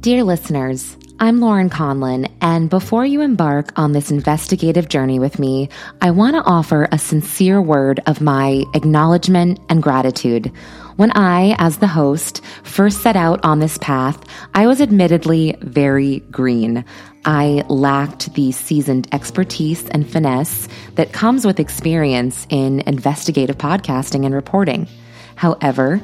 Dear 0.00 0.22
listeners, 0.22 0.96
I'm 1.18 1.40
Lauren 1.40 1.68
Conlin, 1.70 2.28
and 2.40 2.70
before 2.70 3.04
you 3.04 3.20
embark 3.20 3.76
on 3.76 3.90
this 3.90 4.12
investigative 4.12 4.88
journey 4.88 5.18
with 5.18 5.40
me, 5.40 5.70
I 6.00 6.12
want 6.12 6.36
to 6.36 6.44
offer 6.44 6.86
a 6.92 6.98
sincere 7.00 7.60
word 7.60 7.98
of 8.06 8.20
my 8.20 8.62
acknowledgement 8.74 9.58
and 9.68 9.82
gratitude. 9.82 10.52
When 10.94 11.10
I, 11.16 11.56
as 11.58 11.78
the 11.78 11.88
host, 11.88 12.44
first 12.62 13.02
set 13.02 13.16
out 13.16 13.44
on 13.44 13.58
this 13.58 13.76
path, 13.78 14.24
I 14.54 14.68
was 14.68 14.80
admittedly 14.80 15.56
very 15.62 16.20
green. 16.30 16.84
I 17.24 17.64
lacked 17.68 18.32
the 18.34 18.52
seasoned 18.52 19.08
expertise 19.12 19.88
and 19.88 20.08
finesse 20.08 20.68
that 20.94 21.12
comes 21.12 21.44
with 21.44 21.58
experience 21.58 22.46
in 22.50 22.82
investigative 22.86 23.58
podcasting 23.58 24.24
and 24.24 24.32
reporting. 24.32 24.86
However, 25.34 26.00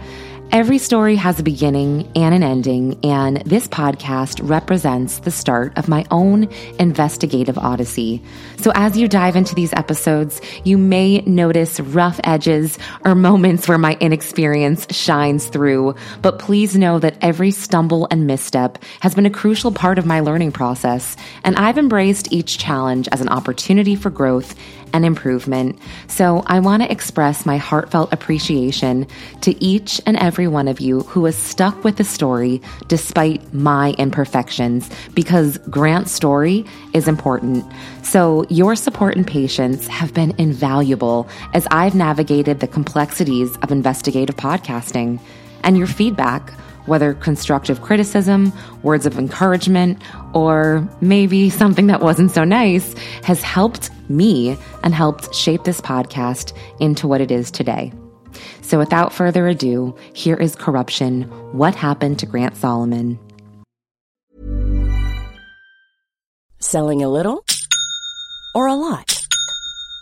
Every 0.52 0.78
story 0.78 1.16
has 1.16 1.40
a 1.40 1.42
beginning 1.42 2.08
and 2.14 2.32
an 2.32 2.44
ending, 2.44 3.04
and 3.04 3.38
this 3.38 3.66
podcast 3.66 4.38
represents 4.48 5.18
the 5.18 5.32
start 5.32 5.76
of 5.76 5.88
my 5.88 6.06
own 6.12 6.48
investigative 6.78 7.58
odyssey. 7.58 8.22
So, 8.58 8.70
as 8.76 8.96
you 8.96 9.08
dive 9.08 9.34
into 9.34 9.56
these 9.56 9.72
episodes, 9.72 10.40
you 10.62 10.78
may 10.78 11.22
notice 11.22 11.80
rough 11.80 12.20
edges 12.22 12.78
or 13.04 13.16
moments 13.16 13.66
where 13.66 13.78
my 13.78 13.96
inexperience 13.98 14.86
shines 14.94 15.46
through, 15.48 15.96
but 16.22 16.38
please 16.38 16.76
know 16.76 17.00
that 17.00 17.16
every 17.20 17.50
stumble 17.50 18.06
and 18.12 18.26
misstep 18.26 18.78
has 19.00 19.14
been 19.14 19.26
a 19.26 19.30
crucial 19.30 19.72
part 19.72 19.98
of 19.98 20.06
my 20.06 20.20
learning 20.20 20.52
process, 20.52 21.16
and 21.42 21.56
I've 21.56 21.78
embraced 21.78 22.32
each 22.32 22.58
challenge 22.58 23.08
as 23.08 23.20
an 23.20 23.28
opportunity 23.28 23.96
for 23.96 24.10
growth 24.10 24.54
and 24.94 25.04
improvement. 25.04 25.78
So 26.06 26.42
I 26.46 26.60
want 26.60 26.82
to 26.82 26.90
express 26.90 27.44
my 27.44 27.58
heartfelt 27.58 28.12
appreciation 28.12 29.06
to 29.42 29.62
each 29.62 30.00
and 30.06 30.16
every 30.16 30.46
one 30.46 30.68
of 30.68 30.80
you 30.80 31.00
who 31.00 31.24
has 31.26 31.36
stuck 31.36 31.84
with 31.84 31.96
the 31.96 32.04
story 32.04 32.62
despite 32.86 33.52
my 33.52 33.90
imperfections 33.98 34.88
because 35.12 35.58
Grant's 35.68 36.12
story 36.12 36.64
is 36.94 37.08
important. 37.08 37.64
So 38.02 38.46
your 38.48 38.76
support 38.76 39.16
and 39.16 39.26
patience 39.26 39.88
have 39.88 40.14
been 40.14 40.32
invaluable 40.38 41.28
as 41.52 41.66
I've 41.72 41.96
navigated 41.96 42.60
the 42.60 42.68
complexities 42.68 43.56
of 43.58 43.72
investigative 43.72 44.36
podcasting 44.36 45.18
and 45.64 45.76
your 45.76 45.88
feedback 45.88 46.52
whether 46.86 47.14
constructive 47.14 47.80
criticism, 47.80 48.52
words 48.82 49.06
of 49.06 49.18
encouragement, 49.18 50.00
or 50.34 50.86
maybe 51.00 51.48
something 51.50 51.86
that 51.86 52.00
wasn't 52.00 52.30
so 52.30 52.44
nice, 52.44 52.94
has 53.22 53.42
helped 53.42 53.90
me 54.08 54.56
and 54.82 54.94
helped 54.94 55.34
shape 55.34 55.64
this 55.64 55.80
podcast 55.80 56.56
into 56.80 57.08
what 57.08 57.20
it 57.20 57.30
is 57.30 57.50
today. 57.50 57.92
So 58.62 58.78
without 58.78 59.12
further 59.12 59.46
ado, 59.46 59.94
here 60.12 60.36
is 60.36 60.56
Corruption 60.56 61.22
What 61.52 61.74
Happened 61.74 62.18
to 62.18 62.26
Grant 62.26 62.56
Solomon? 62.56 63.18
Selling 66.58 67.02
a 67.02 67.08
little 67.08 67.44
or 68.54 68.66
a 68.66 68.74
lot? 68.74 69.13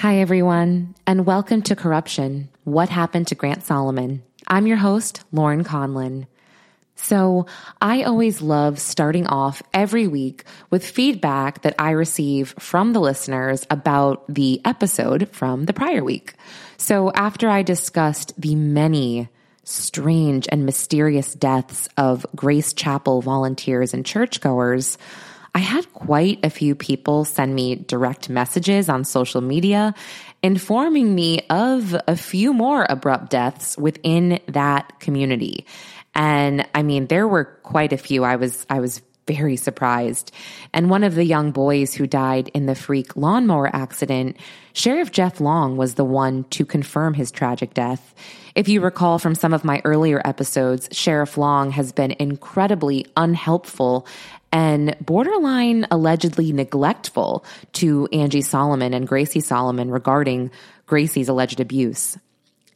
Hi, 0.00 0.18
everyone, 0.18 0.94
and 1.06 1.24
welcome 1.24 1.62
to 1.62 1.74
Corruption 1.74 2.50
What 2.64 2.90
Happened 2.90 3.28
to 3.28 3.34
Grant 3.34 3.64
Solomon? 3.64 4.22
I'm 4.46 4.66
your 4.66 4.76
host, 4.76 5.24
Lauren 5.32 5.64
Conlin. 5.64 6.26
So, 6.96 7.46
I 7.80 8.02
always 8.02 8.42
love 8.42 8.78
starting 8.78 9.26
off 9.26 9.62
every 9.72 10.06
week 10.06 10.44
with 10.68 10.86
feedback 10.86 11.62
that 11.62 11.76
I 11.78 11.92
receive 11.92 12.54
from 12.58 12.92
the 12.92 13.00
listeners 13.00 13.66
about 13.70 14.22
the 14.28 14.60
episode 14.66 15.30
from 15.30 15.64
the 15.64 15.72
prior 15.72 16.04
week. 16.04 16.34
So, 16.76 17.10
after 17.12 17.48
I 17.48 17.62
discussed 17.62 18.38
the 18.38 18.54
many 18.54 19.30
strange 19.64 20.46
and 20.52 20.66
mysterious 20.66 21.32
deaths 21.32 21.88
of 21.96 22.26
Grace 22.36 22.74
Chapel 22.74 23.22
volunteers 23.22 23.94
and 23.94 24.04
churchgoers, 24.04 24.98
I 25.56 25.60
had 25.60 25.90
quite 25.94 26.44
a 26.44 26.50
few 26.50 26.74
people 26.74 27.24
send 27.24 27.54
me 27.54 27.76
direct 27.76 28.28
messages 28.28 28.90
on 28.90 29.04
social 29.04 29.40
media 29.40 29.94
informing 30.42 31.14
me 31.14 31.46
of 31.48 31.96
a 32.06 32.14
few 32.14 32.52
more 32.52 32.86
abrupt 32.90 33.30
deaths 33.30 33.74
within 33.78 34.38
that 34.48 35.00
community. 35.00 35.64
And 36.14 36.68
I 36.74 36.82
mean, 36.82 37.06
there 37.06 37.26
were 37.26 37.46
quite 37.62 37.94
a 37.94 37.96
few. 37.96 38.22
I 38.22 38.36
was, 38.36 38.66
I 38.68 38.80
was 38.80 39.00
very 39.26 39.56
surprised. 39.56 40.30
And 40.74 40.90
one 40.90 41.04
of 41.04 41.14
the 41.14 41.24
young 41.24 41.52
boys 41.52 41.94
who 41.94 42.06
died 42.06 42.50
in 42.52 42.66
the 42.66 42.74
freak 42.74 43.16
lawnmower 43.16 43.74
accident, 43.74 44.36
Sheriff 44.74 45.10
Jeff 45.10 45.40
Long 45.40 45.78
was 45.78 45.94
the 45.94 46.04
one 46.04 46.44
to 46.50 46.66
confirm 46.66 47.14
his 47.14 47.30
tragic 47.30 47.72
death. 47.72 48.14
If 48.54 48.68
you 48.68 48.82
recall 48.82 49.18
from 49.18 49.34
some 49.34 49.52
of 49.52 49.64
my 49.64 49.80
earlier 49.84 50.20
episodes, 50.24 50.88
Sheriff 50.92 51.36
Long 51.36 51.70
has 51.70 51.92
been 51.92 52.14
incredibly 52.18 53.06
unhelpful 53.16 54.06
and 54.56 54.96
borderline 55.04 55.86
allegedly 55.90 56.50
neglectful 56.50 57.44
to 57.74 58.08
Angie 58.10 58.40
Solomon 58.40 58.94
and 58.94 59.06
Gracie 59.06 59.40
Solomon 59.40 59.90
regarding 59.90 60.50
Gracie's 60.86 61.28
alleged 61.28 61.60
abuse. 61.60 62.16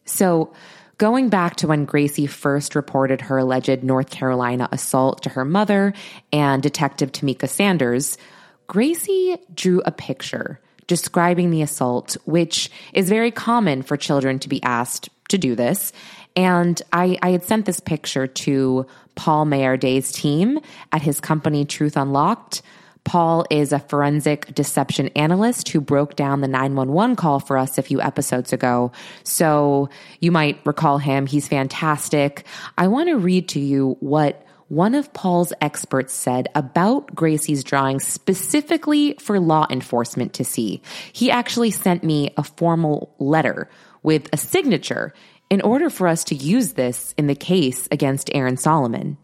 So, 0.04 0.52
going 0.98 1.30
back 1.30 1.56
to 1.56 1.66
when 1.66 1.86
Gracie 1.86 2.26
first 2.26 2.74
reported 2.74 3.22
her 3.22 3.38
alleged 3.38 3.82
North 3.82 4.10
Carolina 4.10 4.68
assault 4.70 5.22
to 5.22 5.30
her 5.30 5.46
mother 5.46 5.94
and 6.30 6.62
Detective 6.62 7.12
Tamika 7.12 7.48
Sanders, 7.48 8.18
Gracie 8.66 9.38
drew 9.54 9.80
a 9.86 9.90
picture 9.90 10.60
describing 10.86 11.50
the 11.50 11.62
assault, 11.62 12.18
which 12.26 12.70
is 12.92 13.08
very 13.08 13.30
common 13.30 13.80
for 13.80 13.96
children 13.96 14.38
to 14.40 14.50
be 14.50 14.62
asked 14.62 15.08
to 15.30 15.38
do 15.38 15.54
this. 15.54 15.94
And 16.36 16.80
I, 16.92 17.18
I 17.22 17.30
had 17.30 17.44
sent 17.44 17.64
this 17.64 17.80
picture 17.80 18.26
to 18.26 18.86
Paul 19.20 19.44
Mayarday's 19.44 20.12
team 20.12 20.58
at 20.92 21.02
his 21.02 21.20
company 21.20 21.66
Truth 21.66 21.98
Unlocked. 21.98 22.62
Paul 23.04 23.44
is 23.50 23.70
a 23.70 23.78
forensic 23.78 24.54
deception 24.54 25.08
analyst 25.08 25.68
who 25.68 25.82
broke 25.82 26.16
down 26.16 26.40
the 26.40 26.48
911 26.48 27.16
call 27.16 27.38
for 27.38 27.58
us 27.58 27.76
a 27.76 27.82
few 27.82 28.00
episodes 28.00 28.54
ago. 28.54 28.92
So 29.22 29.90
you 30.20 30.32
might 30.32 30.64
recall 30.64 30.96
him. 30.96 31.26
He's 31.26 31.46
fantastic. 31.48 32.46
I 32.78 32.88
want 32.88 33.10
to 33.10 33.18
read 33.18 33.46
to 33.50 33.60
you 33.60 33.98
what 34.00 34.46
one 34.68 34.94
of 34.94 35.12
Paul's 35.12 35.52
experts 35.60 36.14
said 36.14 36.48
about 36.54 37.14
Gracie's 37.14 37.62
drawing 37.62 38.00
specifically 38.00 39.16
for 39.20 39.38
law 39.38 39.66
enforcement 39.68 40.32
to 40.34 40.44
see. 40.44 40.80
He 41.12 41.30
actually 41.30 41.72
sent 41.72 42.02
me 42.02 42.32
a 42.38 42.42
formal 42.42 43.14
letter 43.18 43.68
with 44.02 44.30
a 44.32 44.38
signature 44.38 45.12
in 45.50 45.60
order 45.60 45.90
for 45.90 46.06
us 46.06 46.24
to 46.24 46.34
use 46.34 46.72
this 46.74 47.12
in 47.18 47.26
the 47.26 47.34
case 47.34 47.88
against 47.90 48.30
Aaron 48.32 48.56
Solomon. 48.56 49.18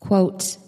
Quote, 0.00 0.58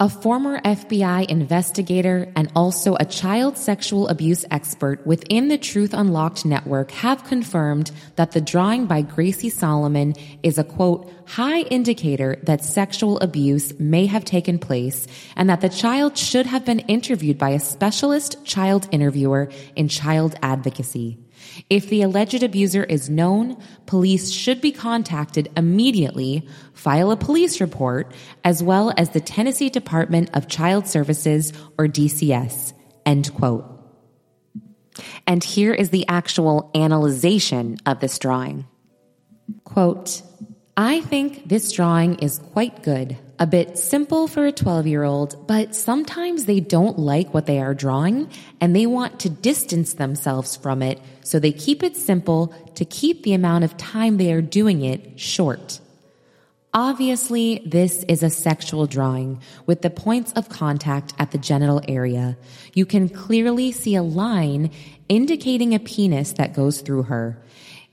a 0.00 0.08
former 0.08 0.60
FBI 0.60 1.28
investigator 1.28 2.32
and 2.36 2.52
also 2.54 2.94
a 2.94 3.04
child 3.04 3.58
sexual 3.58 4.06
abuse 4.06 4.44
expert 4.48 5.04
within 5.04 5.48
the 5.48 5.58
Truth 5.58 5.92
Unlocked 5.92 6.44
network 6.44 6.92
have 6.92 7.24
confirmed 7.24 7.90
that 8.14 8.30
the 8.30 8.40
drawing 8.40 8.86
by 8.86 9.02
Gracie 9.02 9.50
Solomon 9.50 10.14
is 10.44 10.56
a 10.56 10.62
quote, 10.62 11.12
high 11.26 11.62
indicator 11.62 12.38
that 12.44 12.64
sexual 12.64 13.18
abuse 13.18 13.76
may 13.80 14.06
have 14.06 14.24
taken 14.24 14.60
place 14.60 15.08
and 15.34 15.50
that 15.50 15.62
the 15.62 15.68
child 15.68 16.16
should 16.16 16.46
have 16.46 16.64
been 16.64 16.78
interviewed 16.80 17.36
by 17.36 17.50
a 17.50 17.58
specialist 17.58 18.44
child 18.44 18.88
interviewer 18.92 19.50
in 19.74 19.88
child 19.88 20.36
advocacy. 20.42 21.18
If 21.68 21.88
the 21.88 22.02
alleged 22.02 22.42
abuser 22.42 22.84
is 22.84 23.10
known, 23.10 23.56
police 23.86 24.30
should 24.30 24.60
be 24.60 24.72
contacted 24.72 25.50
immediately, 25.56 26.46
file 26.72 27.10
a 27.10 27.16
police 27.16 27.60
report, 27.60 28.12
as 28.44 28.62
well 28.62 28.92
as 28.96 29.10
the 29.10 29.20
Tennessee 29.20 29.68
Department 29.68 30.30
of 30.34 30.48
Child 30.48 30.86
Services 30.86 31.52
or 31.78 31.86
DCS. 31.86 32.72
End 33.04 33.32
quote. 33.34 33.64
And 35.26 35.44
here 35.44 35.72
is 35.74 35.90
the 35.90 36.06
actual 36.08 36.70
analyzation 36.74 37.78
of 37.86 38.00
this 38.00 38.18
drawing. 38.18 38.66
Quote, 39.64 40.22
I 40.76 41.00
think 41.00 41.48
this 41.48 41.72
drawing 41.72 42.16
is 42.16 42.38
quite 42.38 42.82
good. 42.82 43.16
A 43.40 43.46
bit 43.46 43.78
simple 43.78 44.26
for 44.26 44.46
a 44.46 44.52
12 44.52 44.88
year 44.88 45.04
old, 45.04 45.46
but 45.46 45.72
sometimes 45.72 46.44
they 46.44 46.58
don't 46.58 46.98
like 46.98 47.32
what 47.32 47.46
they 47.46 47.60
are 47.60 47.72
drawing 47.72 48.28
and 48.60 48.74
they 48.74 48.84
want 48.84 49.20
to 49.20 49.30
distance 49.30 49.94
themselves 49.94 50.56
from 50.56 50.82
it, 50.82 51.00
so 51.22 51.38
they 51.38 51.52
keep 51.52 51.84
it 51.84 51.96
simple 51.96 52.52
to 52.74 52.84
keep 52.84 53.22
the 53.22 53.34
amount 53.34 53.62
of 53.62 53.76
time 53.76 54.16
they 54.16 54.32
are 54.32 54.42
doing 54.42 54.82
it 54.82 55.20
short. 55.20 55.78
Obviously, 56.74 57.62
this 57.64 58.02
is 58.08 58.24
a 58.24 58.30
sexual 58.30 58.86
drawing 58.86 59.40
with 59.66 59.82
the 59.82 59.90
points 59.90 60.32
of 60.32 60.48
contact 60.48 61.14
at 61.16 61.30
the 61.30 61.38
genital 61.38 61.80
area. 61.86 62.36
You 62.74 62.86
can 62.86 63.08
clearly 63.08 63.70
see 63.70 63.94
a 63.94 64.02
line 64.02 64.72
indicating 65.08 65.74
a 65.74 65.78
penis 65.78 66.32
that 66.32 66.54
goes 66.54 66.80
through 66.80 67.04
her. 67.04 67.40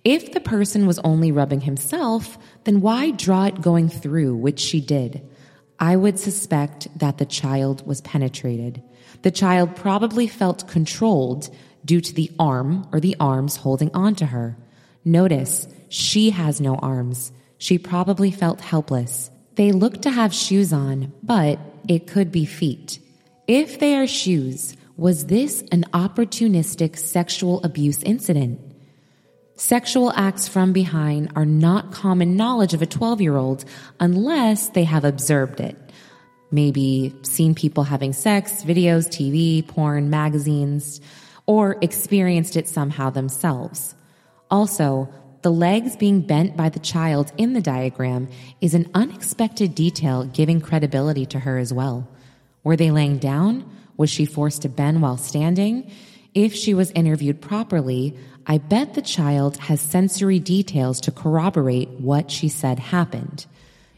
If 0.04 0.34
the 0.34 0.40
person 0.40 0.88
was 0.88 1.00
only 1.00 1.32
rubbing 1.32 1.62
himself, 1.62 2.38
then 2.64 2.82
why 2.82 3.12
draw 3.12 3.46
it 3.46 3.62
going 3.62 3.90
through, 3.90 4.36
which 4.36 4.60
she 4.60 4.82
did? 4.82 5.22
I 5.80 5.96
would 5.96 6.18
suspect 6.20 6.88
that 6.98 7.18
the 7.18 7.26
child 7.26 7.86
was 7.86 8.02
penetrated. 8.02 8.82
The 9.24 9.32
child 9.32 9.76
probably 9.76 10.28
felt 10.28 10.68
controlled 10.68 11.50
due 11.84 12.02
to 12.02 12.14
the 12.14 12.32
arm 12.40 12.88
or 12.92 13.00
the 13.00 13.16
arms 13.20 13.58
holding 13.58 13.94
onto 13.94 14.26
her. 14.26 14.58
Notice, 15.04 15.68
she 15.90 16.32
has 16.32 16.60
no 16.60 16.76
arms. 16.76 17.32
She 17.58 17.78
probably 17.78 18.32
felt 18.32 18.62
helpless. 18.62 19.30
They 19.56 19.72
look 19.72 20.02
to 20.02 20.10
have 20.10 20.34
shoes 20.34 20.74
on, 20.74 21.14
but 21.24 21.60
it 21.88 22.08
could 22.08 22.32
be 22.32 22.46
feet. 22.46 23.00
If 23.48 23.80
they 23.80 23.96
are 23.96 24.08
shoes, 24.08 24.76
was 24.98 25.28
this 25.28 25.62
an 25.72 25.86
opportunistic 25.94 26.98
sexual 26.98 27.62
abuse 27.64 28.02
incident? 28.04 28.60
Sexual 29.58 30.12
acts 30.18 30.50
from 30.50 30.74
behind 30.74 31.32
are 31.38 31.46
not 31.46 31.94
common 31.94 32.36
knowledge 32.36 32.74
of 32.74 32.82
a 32.82 32.86
12 32.86 33.22
year 33.22 33.38
old 33.38 33.64
unless 34.02 34.70
they 34.70 34.84
have 34.84 35.06
observed 35.06 35.62
it. 35.62 35.78
Maybe 36.52 37.16
seen 37.22 37.56
people 37.56 37.86
having 37.86 38.12
sex, 38.12 38.64
videos, 38.64 39.08
TV, 39.08 39.66
porn, 39.66 40.10
magazines, 40.10 41.00
or 41.46 41.78
experienced 41.82 42.58
it 42.58 42.68
somehow 42.68 43.10
themselves. 43.10 43.96
Also, 44.52 45.08
the 45.42 45.52
legs 45.52 45.96
being 45.96 46.20
bent 46.20 46.58
by 46.58 46.68
the 46.68 46.80
child 46.80 47.32
in 47.38 47.54
the 47.54 47.62
diagram 47.62 48.28
is 48.60 48.74
an 48.74 48.90
unexpected 48.94 49.74
detail 49.74 50.26
giving 50.26 50.60
credibility 50.60 51.26
to 51.28 51.40
her 51.40 51.58
as 51.58 51.72
well. 51.72 52.10
Were 52.66 52.76
they 52.76 52.92
laying 52.92 53.20
down? 53.20 53.70
Was 53.96 54.10
she 54.10 54.26
forced 54.26 54.64
to 54.64 54.70
bend 54.70 55.02
while 55.02 55.18
standing? 55.18 55.90
If 56.36 56.54
she 56.54 56.74
was 56.74 56.92
interviewed 56.92 57.40
properly, 57.40 58.14
I 58.46 58.58
bet 58.58 58.94
the 58.94 59.02
child 59.02 59.56
has 59.58 59.80
sensory 59.80 60.38
details 60.40 61.00
to 61.02 61.12
corroborate 61.12 61.90
what 61.92 62.30
she 62.30 62.50
said 62.50 62.78
happened. 62.78 63.46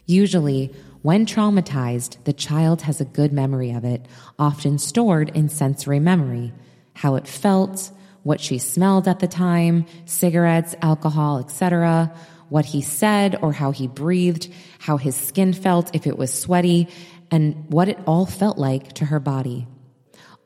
Usually, 0.05 0.71
when 1.01 1.25
traumatized, 1.25 2.23
the 2.25 2.33
child 2.33 2.83
has 2.83 3.01
a 3.01 3.05
good 3.05 3.33
memory 3.33 3.71
of 3.71 3.83
it, 3.83 4.05
often 4.37 4.77
stored 4.77 5.35
in 5.35 5.49
sensory 5.49 5.99
memory. 5.99 6.53
How 6.93 7.15
it 7.15 7.27
felt, 7.27 7.91
what 8.21 8.39
she 8.39 8.59
smelled 8.59 9.07
at 9.07 9.19
the 9.19 9.27
time, 9.27 9.87
cigarettes, 10.05 10.75
alcohol, 10.81 11.39
etc., 11.39 12.13
what 12.49 12.65
he 12.65 12.81
said 12.81 13.35
or 13.41 13.51
how 13.51 13.71
he 13.71 13.87
breathed, 13.87 14.47
how 14.77 14.97
his 14.97 15.15
skin 15.15 15.53
felt 15.53 15.95
if 15.95 16.05
it 16.05 16.17
was 16.17 16.31
sweaty, 16.31 16.87
and 17.31 17.65
what 17.69 17.89
it 17.89 17.99
all 18.05 18.27
felt 18.27 18.59
like 18.59 18.93
to 18.93 19.05
her 19.05 19.19
body. 19.19 19.67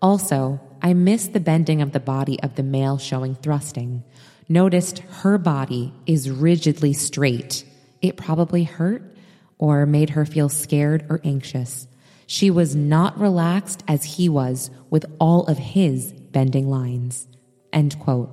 Also, 0.02 0.60
I 0.82 0.94
missed 0.94 1.34
the 1.34 1.40
bending 1.40 1.82
of 1.82 1.92
the 1.92 2.00
body 2.00 2.42
of 2.42 2.56
the 2.56 2.64
male 2.64 2.98
showing 2.98 3.36
thrusting. 3.36 4.04
Noticed 4.50 5.00
her 5.00 5.38
body 5.38 5.94
is 6.06 6.30
rigidly 6.30 6.94
straight. 6.94 7.64
It 8.02 8.18
probably 8.18 8.64
hurt 8.64 9.16
or 9.58 9.86
made 9.86 10.12
her 10.12 10.26
feel 10.26 10.50
scared 10.50 11.06
or 11.10 11.22
anxious. 11.24 11.88
She 12.26 12.50
was 12.50 12.76
not 12.76 13.20
relaxed 13.20 13.84
as 13.88 14.04
he 14.04 14.28
was 14.28 14.72
with 14.90 15.06
all 15.20 15.46
of 15.46 15.58
his 15.58 16.14
bending 16.14 16.70
lines. 16.70 17.28
End 17.72 18.00
quote. 18.00 18.32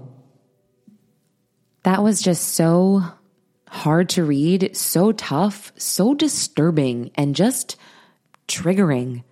That 1.83 2.03
was 2.03 2.23
just 2.23 2.55
so 2.55 3.03
hard 3.69 4.09
to 4.11 4.25
read, 4.25 4.77
so 4.77 5.13
tough, 5.13 5.73
so 5.77 6.15
disturbing, 6.15 7.11
and 7.15 7.37
just 7.37 7.77
triggering. 8.47 9.23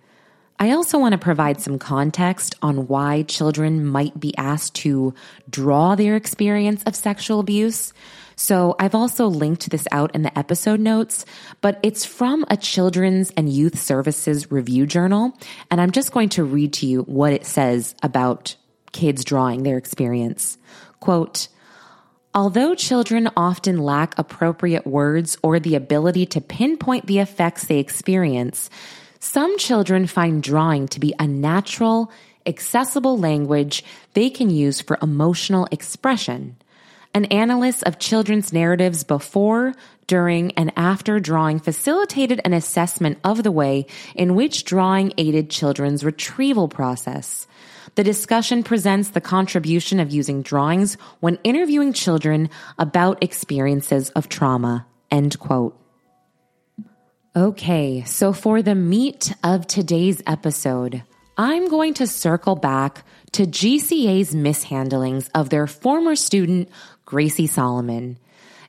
I 0.59 0.71
also 0.71 0.97
want 0.97 1.11
to 1.11 1.19
provide 1.19 1.61
some 1.61 1.77
context 1.77 2.55
on 2.63 2.87
why 2.87 3.23
children 3.23 3.85
might 3.85 4.19
be 4.19 4.35
asked 4.37 4.73
to 4.77 5.13
draw 5.47 5.93
their 5.93 6.15
experience 6.15 6.83
of 6.83 6.95
sexual 6.95 7.39
abuse. 7.39 7.93
So 8.35 8.75
I've 8.79 8.95
also 8.95 9.27
linked 9.27 9.69
this 9.69 9.87
out 9.91 10.15
in 10.15 10.23
the 10.23 10.37
episode 10.37 10.79
notes, 10.79 11.25
but 11.61 11.79
it's 11.83 12.05
from 12.05 12.43
a 12.49 12.57
Children's 12.57 13.31
and 13.31 13.49
Youth 13.49 13.79
Services 13.79 14.51
review 14.51 14.87
journal. 14.87 15.37
And 15.69 15.79
I'm 15.79 15.91
just 15.91 16.11
going 16.11 16.29
to 16.29 16.43
read 16.43 16.73
to 16.73 16.87
you 16.87 17.01
what 17.03 17.33
it 17.33 17.45
says 17.45 17.93
about 18.01 18.55
kids 18.93 19.23
drawing 19.23 19.61
their 19.61 19.77
experience. 19.77 20.57
Quote, 20.99 21.49
Although 22.33 22.75
children 22.75 23.29
often 23.35 23.79
lack 23.79 24.17
appropriate 24.17 24.85
words 24.85 25.37
or 25.41 25.59
the 25.59 25.75
ability 25.75 26.27
to 26.27 26.41
pinpoint 26.41 27.07
the 27.07 27.19
effects 27.19 27.65
they 27.65 27.79
experience, 27.79 28.69
some 29.19 29.57
children 29.57 30.07
find 30.07 30.43
drawing 30.43 30.87
to 30.89 30.99
be 30.99 31.13
a 31.19 31.27
natural, 31.27 32.11
accessible 32.45 33.17
language 33.17 33.83
they 34.13 34.29
can 34.29 34.49
use 34.49 34.81
for 34.81 34.97
emotional 35.01 35.67
expression. 35.71 36.55
An 37.13 37.25
analyst 37.25 37.83
of 37.83 37.99
children's 37.99 38.53
narratives 38.53 39.03
before, 39.03 39.73
during, 40.05 40.51
and 40.51 40.71
after 40.75 41.19
drawing 41.19 41.59
facilitated 41.59 42.41
an 42.45 42.53
assessment 42.53 43.17
of 43.23 43.43
the 43.43 43.51
way 43.51 43.87
in 44.15 44.35
which 44.35 44.65
drawing 44.65 45.13
aided 45.17 45.49
children's 45.49 46.03
retrieval 46.03 46.67
process. 46.67 47.47
The 47.95 48.03
discussion 48.03 48.63
presents 48.63 49.09
the 49.09 49.21
contribution 49.21 49.99
of 49.99 50.11
using 50.11 50.43
drawings 50.43 50.95
when 51.19 51.39
interviewing 51.43 51.93
children 51.93 52.49
about 52.77 53.23
experiences 53.23 54.11
of 54.11 54.29
trauma. 54.29 54.85
End 55.09 55.39
quote. 55.39 55.86
Okay, 57.37 58.03
so 58.03 58.33
for 58.33 58.63
the 58.63 58.73
meat 58.73 59.31
of 59.43 59.67
today's 59.67 60.23
episode, 60.25 61.03
I'm 61.37 61.69
going 61.69 61.93
to 61.93 62.07
circle 62.07 62.55
back 62.55 63.03
to 63.33 63.45
GCA's 63.45 64.33
mishandlings 64.33 65.29
of 65.35 65.51
their 65.51 65.67
former 65.67 66.15
student, 66.15 66.67
Gracie 67.05 67.45
Solomon. 67.45 68.17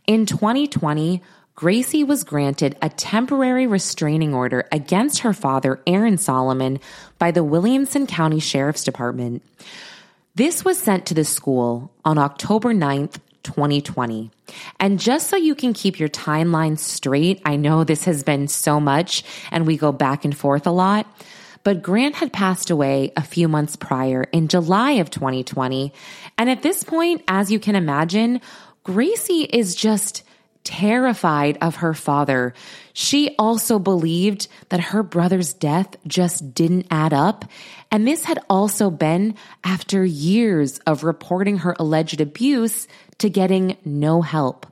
In 0.06 0.26
2020, 0.26 1.22
Gracie 1.54 2.04
was 2.04 2.24
granted 2.24 2.76
a 2.82 2.90
temporary 2.90 3.66
restraining 3.66 4.34
order 4.34 4.68
against 4.70 5.20
her 5.20 5.32
father, 5.32 5.80
Aaron 5.86 6.18
Solomon, 6.18 6.78
by 7.18 7.30
the 7.30 7.42
Williamson 7.42 8.06
County 8.06 8.38
Sheriff's 8.38 8.84
Department. 8.84 9.42
This 10.34 10.62
was 10.62 10.78
sent 10.78 11.06
to 11.06 11.14
the 11.14 11.24
school 11.24 11.90
on 12.04 12.18
October 12.18 12.74
9th, 12.74 13.16
2020. 13.42 14.30
And 14.80 14.98
just 14.98 15.28
so 15.28 15.36
you 15.36 15.54
can 15.54 15.72
keep 15.72 15.98
your 15.98 16.08
timeline 16.08 16.78
straight, 16.78 17.40
I 17.44 17.56
know 17.56 17.84
this 17.84 18.04
has 18.04 18.22
been 18.22 18.48
so 18.48 18.80
much 18.80 19.24
and 19.50 19.66
we 19.66 19.76
go 19.76 19.92
back 19.92 20.24
and 20.24 20.36
forth 20.36 20.66
a 20.66 20.70
lot, 20.70 21.06
but 21.64 21.82
Grant 21.82 22.14
had 22.14 22.32
passed 22.32 22.70
away 22.70 23.12
a 23.16 23.22
few 23.22 23.48
months 23.48 23.76
prior 23.76 24.22
in 24.32 24.48
July 24.48 24.92
of 24.92 25.10
2020. 25.10 25.92
And 26.36 26.50
at 26.50 26.62
this 26.62 26.82
point, 26.82 27.22
as 27.28 27.50
you 27.50 27.58
can 27.58 27.76
imagine, 27.76 28.40
Gracie 28.84 29.42
is 29.42 29.74
just 29.74 30.22
terrified 30.64 31.56
of 31.62 31.76
her 31.76 31.94
father. 31.94 32.52
She 32.92 33.34
also 33.38 33.78
believed 33.78 34.48
that 34.68 34.80
her 34.80 35.02
brother's 35.02 35.54
death 35.54 35.96
just 36.06 36.52
didn't 36.52 36.88
add 36.90 37.14
up. 37.14 37.46
And 37.90 38.06
this 38.06 38.24
had 38.24 38.38
also 38.50 38.90
been 38.90 39.34
after 39.64 40.04
years 40.04 40.78
of 40.80 41.04
reporting 41.04 41.58
her 41.58 41.74
alleged 41.78 42.20
abuse 42.20 42.86
to 43.18 43.30
getting 43.30 43.76
no 43.84 44.22
help. 44.22 44.66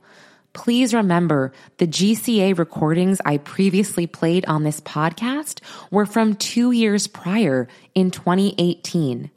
Please 0.53 0.93
remember 0.93 1.53
the 1.77 1.85
GCA 1.87 2.57
recordings 2.57 3.21
I 3.23 3.37
previously 3.37 4.07
played 4.07 4.45
on 4.45 4.63
this 4.63 4.81
podcast 4.81 5.59
were 5.91 6.07
from 6.07 6.35
two 6.35 6.71
years 6.71 7.05
prior 7.05 7.67
in 7.93 8.09
2018. 8.09 9.29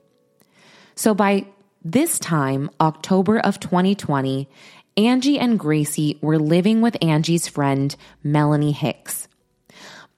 So 0.95 1.15
by 1.15 1.47
this 1.85 2.19
time, 2.19 2.71
October 2.81 3.39
of 3.39 3.61
2020, 3.61 4.49
Angie 4.97 5.39
and 5.39 5.59
Gracie 5.59 6.19
were 6.21 6.39
living 6.39 6.81
with 6.81 6.97
Angie's 7.03 7.49
friend, 7.49 7.95
Melanie 8.23 8.73
Hicks. 8.73 9.29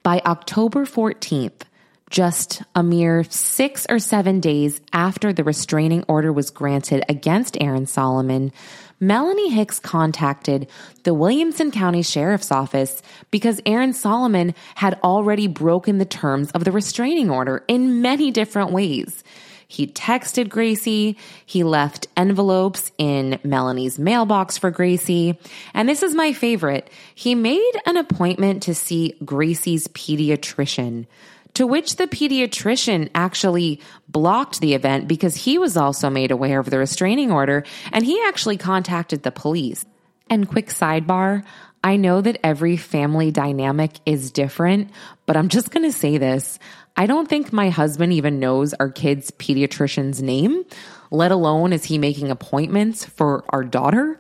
By 0.03 0.23
October 0.25 0.85
14th, 0.85 1.63
just 2.13 2.63
a 2.77 2.83
mere 2.83 3.25
six 3.25 3.87
or 3.89 3.99
seven 3.99 4.39
days 4.39 4.81
after 4.93 5.33
the 5.33 5.43
restraining 5.43 6.05
order 6.07 6.33
was 6.33 6.51
granted 6.51 7.05
against 7.09 7.57
Aaron 7.61 7.87
Solomon, 7.87 8.53
Melanie 9.01 9.51
Hicks 9.51 9.81
contacted 9.81 10.69
the 11.03 11.15
Williamson 11.15 11.73
County 11.73 12.03
Sheriff's 12.03 12.53
Office 12.53 13.03
because 13.33 13.61
Aaron 13.67 13.95
Solomon 13.95 14.55
had 14.77 15.01
already 15.03 15.49
broken 15.49 15.99
the 15.99 16.05
terms 16.05 16.53
of 16.53 16.63
the 16.63 16.71
restraining 16.71 17.31
order 17.31 17.65
in 17.67 18.03
many 18.03 18.31
different 18.31 18.71
ways. 18.71 19.25
He 19.67 19.87
texted 19.87 20.51
Gracie. 20.51 21.17
He 21.47 21.65
left 21.65 22.07
envelopes 22.15 22.93
in 22.99 23.41
Melanie's 23.43 23.99
mailbox 23.99 24.59
for 24.59 24.71
Gracie. 24.71 25.39
And 25.73 25.89
this 25.89 26.03
is 26.03 26.15
my 26.15 26.35
favorite. 26.35 26.91
He 27.15 27.35
made 27.35 27.73
an 27.87 27.97
appointment 27.97 28.65
to 28.65 28.75
see 28.75 29.17
Gracie's 29.25 29.89
pediatrician 29.89 31.07
to 31.55 31.67
which 31.67 31.97
the 31.97 32.07
pediatrician 32.07 33.11
actually 33.15 33.81
blocked 34.09 34.61
the 34.61 34.75
event 34.75 35.09
because 35.09 35.37
he 35.37 35.59
was 35.59 35.77
also 35.77 36.09
made 36.11 36.31
aware 36.31 36.59
of 36.59 36.71
the 36.71 36.79
restraining 36.79 37.31
order 37.31 37.65
and 37.93 38.05
he 38.05 38.23
actually 38.27 38.57
contacted 38.57 39.23
the 39.23 39.31
police. 39.31 39.85
And 40.31 40.49
quick 40.49 40.69
sidebar, 40.69 41.45
I 41.85 41.97
know 41.97 42.21
that 42.21 42.39
every 42.45 42.77
family 42.77 43.31
dynamic 43.31 43.93
is 44.07 44.31
different, 44.31 44.91
but 45.27 45.37
I'm 45.37 45.49
just 45.49 45.71
going 45.71 45.85
to 45.85 45.97
say 45.97 46.17
this. 46.17 46.59
I 46.97 47.07
don't 47.07 47.29
think 47.29 47.53
my 47.53 47.71
husband 47.71 48.13
even 48.13 48.39
knows 48.39 48.73
our 48.75 48.91
kid's 48.91 49.31
pediatrician's 49.31 50.23
name, 50.23 50.65
let 51.11 51.33
alone 51.33 51.73
is 51.73 51.85
he 51.85 51.99
making 51.99 52.31
appointments 52.31 53.05
for 53.05 53.45
our 53.49 53.65
daughter. 53.65 54.19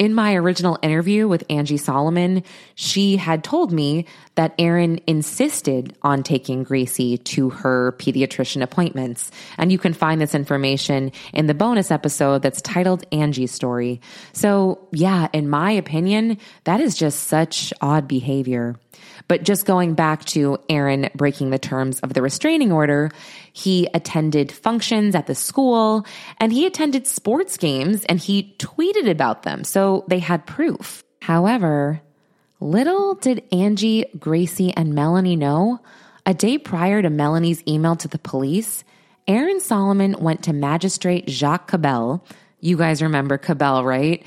In 0.00 0.12
my 0.12 0.34
original 0.34 0.76
interview 0.82 1.28
with 1.28 1.44
Angie 1.48 1.76
Solomon, 1.76 2.42
she 2.74 3.16
had 3.16 3.44
told 3.44 3.70
me 3.70 4.06
that 4.34 4.52
Aaron 4.58 4.98
insisted 5.06 5.94
on 6.02 6.24
taking 6.24 6.64
Gracie 6.64 7.18
to 7.18 7.50
her 7.50 7.92
pediatrician 7.98 8.60
appointments. 8.60 9.30
And 9.56 9.70
you 9.70 9.78
can 9.78 9.92
find 9.92 10.20
this 10.20 10.34
information 10.34 11.12
in 11.32 11.46
the 11.46 11.54
bonus 11.54 11.92
episode 11.92 12.42
that's 12.42 12.60
titled 12.60 13.04
Angie's 13.12 13.52
Story. 13.52 14.00
So, 14.32 14.88
yeah, 14.90 15.28
in 15.32 15.48
my 15.48 15.70
opinion, 15.70 16.38
that 16.64 16.80
is 16.80 16.96
just 16.96 17.28
such 17.28 17.72
odd 17.80 18.08
behavior. 18.08 18.74
But 19.28 19.42
just 19.42 19.66
going 19.66 19.94
back 19.94 20.24
to 20.26 20.58
Aaron 20.68 21.08
breaking 21.14 21.50
the 21.50 21.58
terms 21.58 22.00
of 22.00 22.12
the 22.14 22.22
restraining 22.22 22.72
order, 22.72 23.10
he 23.52 23.88
attended 23.94 24.52
functions 24.52 25.14
at 25.14 25.26
the 25.26 25.34
school 25.34 26.06
and 26.38 26.52
he 26.52 26.66
attended 26.66 27.06
sports 27.06 27.56
games 27.56 28.04
and 28.04 28.18
he 28.18 28.54
tweeted 28.58 29.08
about 29.10 29.42
them. 29.42 29.64
So 29.64 30.04
they 30.08 30.18
had 30.18 30.46
proof. 30.46 31.02
However, 31.22 32.00
little 32.60 33.14
did 33.14 33.42
Angie, 33.50 34.06
Gracie, 34.18 34.74
and 34.74 34.94
Melanie 34.94 35.36
know 35.36 35.80
a 36.26 36.34
day 36.34 36.58
prior 36.58 37.02
to 37.02 37.10
Melanie's 37.10 37.62
email 37.68 37.96
to 37.96 38.08
the 38.08 38.18
police, 38.18 38.84
Aaron 39.26 39.60
Solomon 39.60 40.16
went 40.18 40.44
to 40.44 40.52
Magistrate 40.52 41.28
Jacques 41.28 41.68
Cabell. 41.68 42.24
You 42.60 42.76
guys 42.76 43.02
remember 43.02 43.38
Cabell, 43.38 43.84
right? 43.84 44.24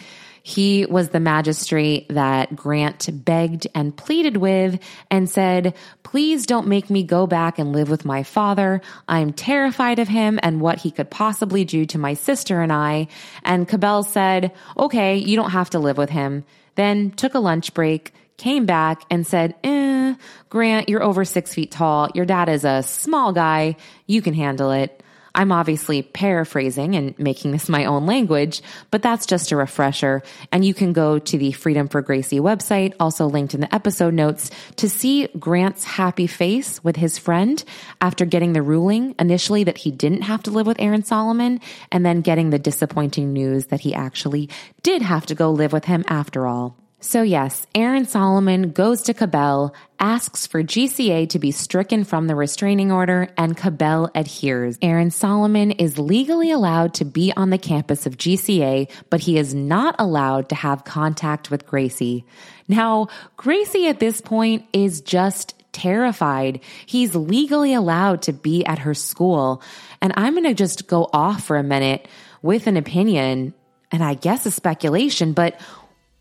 He 0.47 0.85
was 0.85 1.09
the 1.09 1.19
magistrate 1.19 2.07
that 2.07 2.55
Grant 2.55 3.09
begged 3.25 3.67
and 3.75 3.93
pleaded 3.93 4.37
with 4.37 4.79
and 5.11 5.29
said, 5.29 5.75
Please 6.03 6.45
don't 6.45 6.69
make 6.69 6.89
me 6.89 7.03
go 7.03 7.27
back 7.27 7.59
and 7.59 7.73
live 7.73 7.89
with 7.89 8.05
my 8.05 8.23
father. 8.23 8.79
I'm 9.09 9.33
terrified 9.33 9.99
of 9.99 10.07
him 10.07 10.39
and 10.41 10.61
what 10.61 10.77
he 10.77 10.89
could 10.89 11.09
possibly 11.09 11.65
do 11.65 11.85
to 11.87 11.97
my 11.97 12.13
sister 12.13 12.61
and 12.61 12.71
I. 12.71 13.09
And 13.43 13.67
Cabell 13.67 14.03
said, 14.03 14.53
Okay, 14.77 15.17
you 15.17 15.35
don't 15.35 15.49
have 15.49 15.71
to 15.71 15.79
live 15.79 15.97
with 15.97 16.11
him. 16.11 16.45
Then 16.75 17.11
took 17.11 17.33
a 17.33 17.39
lunch 17.39 17.73
break, 17.73 18.13
came 18.37 18.65
back 18.65 19.01
and 19.11 19.27
said, 19.27 19.53
eh, 19.65 20.15
Grant, 20.47 20.87
you're 20.87 21.03
over 21.03 21.25
six 21.25 21.53
feet 21.53 21.71
tall. 21.71 22.07
Your 22.15 22.25
dad 22.25 22.47
is 22.47 22.63
a 22.63 22.83
small 22.83 23.33
guy. 23.33 23.75
You 24.05 24.21
can 24.21 24.33
handle 24.33 24.71
it. 24.71 25.03
I'm 25.37 25.51
obviously 25.51 26.01
paraphrasing 26.01 26.95
and 26.95 27.17
making 27.19 27.51
this 27.51 27.69
my 27.69 27.85
own 27.85 28.07
language, 28.07 28.63
but 28.89 29.03
that's 29.03 29.27
just 29.27 29.51
a 29.51 29.55
refresher. 29.55 30.23
And 30.51 30.65
you 30.65 30.73
can 30.73 30.93
go 30.93 31.19
to 31.19 31.37
the 31.37 31.51
Freedom 31.51 31.87
for 31.87 32.01
Gracie 32.01 32.39
website, 32.39 32.95
also 32.99 33.27
linked 33.27 33.53
in 33.53 33.61
the 33.61 33.73
episode 33.73 34.15
notes, 34.15 34.49
to 34.77 34.89
see 34.89 35.27
Grant's 35.39 35.83
happy 35.83 36.25
face 36.25 36.83
with 36.83 36.95
his 36.95 37.19
friend 37.19 37.63
after 38.01 38.25
getting 38.25 38.53
the 38.53 38.63
ruling 38.63 39.13
initially 39.19 39.63
that 39.65 39.77
he 39.77 39.91
didn't 39.91 40.23
have 40.23 40.41
to 40.43 40.51
live 40.51 40.65
with 40.65 40.81
Aaron 40.81 41.03
Solomon, 41.03 41.61
and 41.91 42.03
then 42.03 42.21
getting 42.21 42.49
the 42.49 42.57
disappointing 42.57 43.31
news 43.31 43.67
that 43.67 43.81
he 43.81 43.93
actually 43.93 44.49
did 44.81 45.03
have 45.03 45.27
to 45.27 45.35
go 45.35 45.51
live 45.51 45.71
with 45.71 45.85
him 45.85 46.03
after 46.07 46.47
all. 46.47 46.75
So, 46.99 47.21
yes, 47.21 47.67
Aaron 47.75 48.05
Solomon 48.05 48.71
goes 48.71 49.03
to 49.03 49.13
Cabell, 49.13 49.75
asks 49.99 50.47
for 50.47 50.63
GCA 50.63 51.29
to 51.29 51.37
be 51.37 51.51
stricken 51.51 52.03
from 52.03 52.25
the 52.25 52.35
restraining 52.35 52.91
order, 52.91 53.29
and 53.37 53.55
Cabell 53.55 54.09
adheres. 54.15 54.79
Aaron 54.81 55.11
Solomon 55.11 55.69
is 55.69 55.99
legally 55.99 56.49
allowed 56.49 56.95
to 56.95 57.05
be 57.05 57.31
on 57.37 57.51
the 57.51 57.59
campus 57.59 58.07
of 58.07 58.17
GCA, 58.17 58.89
but 59.11 59.19
he 59.19 59.37
is 59.37 59.53
not 59.53 59.95
allowed 59.99 60.49
to 60.49 60.55
have 60.55 60.85
contact 60.85 61.51
with 61.51 61.67
Gracie. 61.67 62.25
Now, 62.67 63.09
Gracie 63.37 63.87
at 63.87 63.99
this 63.99 64.19
point 64.19 64.65
is 64.73 65.01
just 65.01 65.53
terrified. 65.73 66.61
He's 66.87 67.15
legally 67.15 67.75
allowed 67.75 68.23
to 68.23 68.33
be 68.33 68.65
at 68.65 68.79
her 68.79 68.95
school. 68.95 69.61
And 70.01 70.13
I'm 70.17 70.33
going 70.33 70.45
to 70.45 70.55
just 70.55 70.87
go 70.87 71.07
off 71.13 71.43
for 71.43 71.57
a 71.57 71.63
minute 71.63 72.07
with 72.41 72.65
an 72.65 72.75
opinion 72.75 73.53
and 73.91 74.03
I 74.03 74.15
guess 74.15 74.45
a 74.45 74.51
speculation, 74.51 75.33
but 75.33 75.61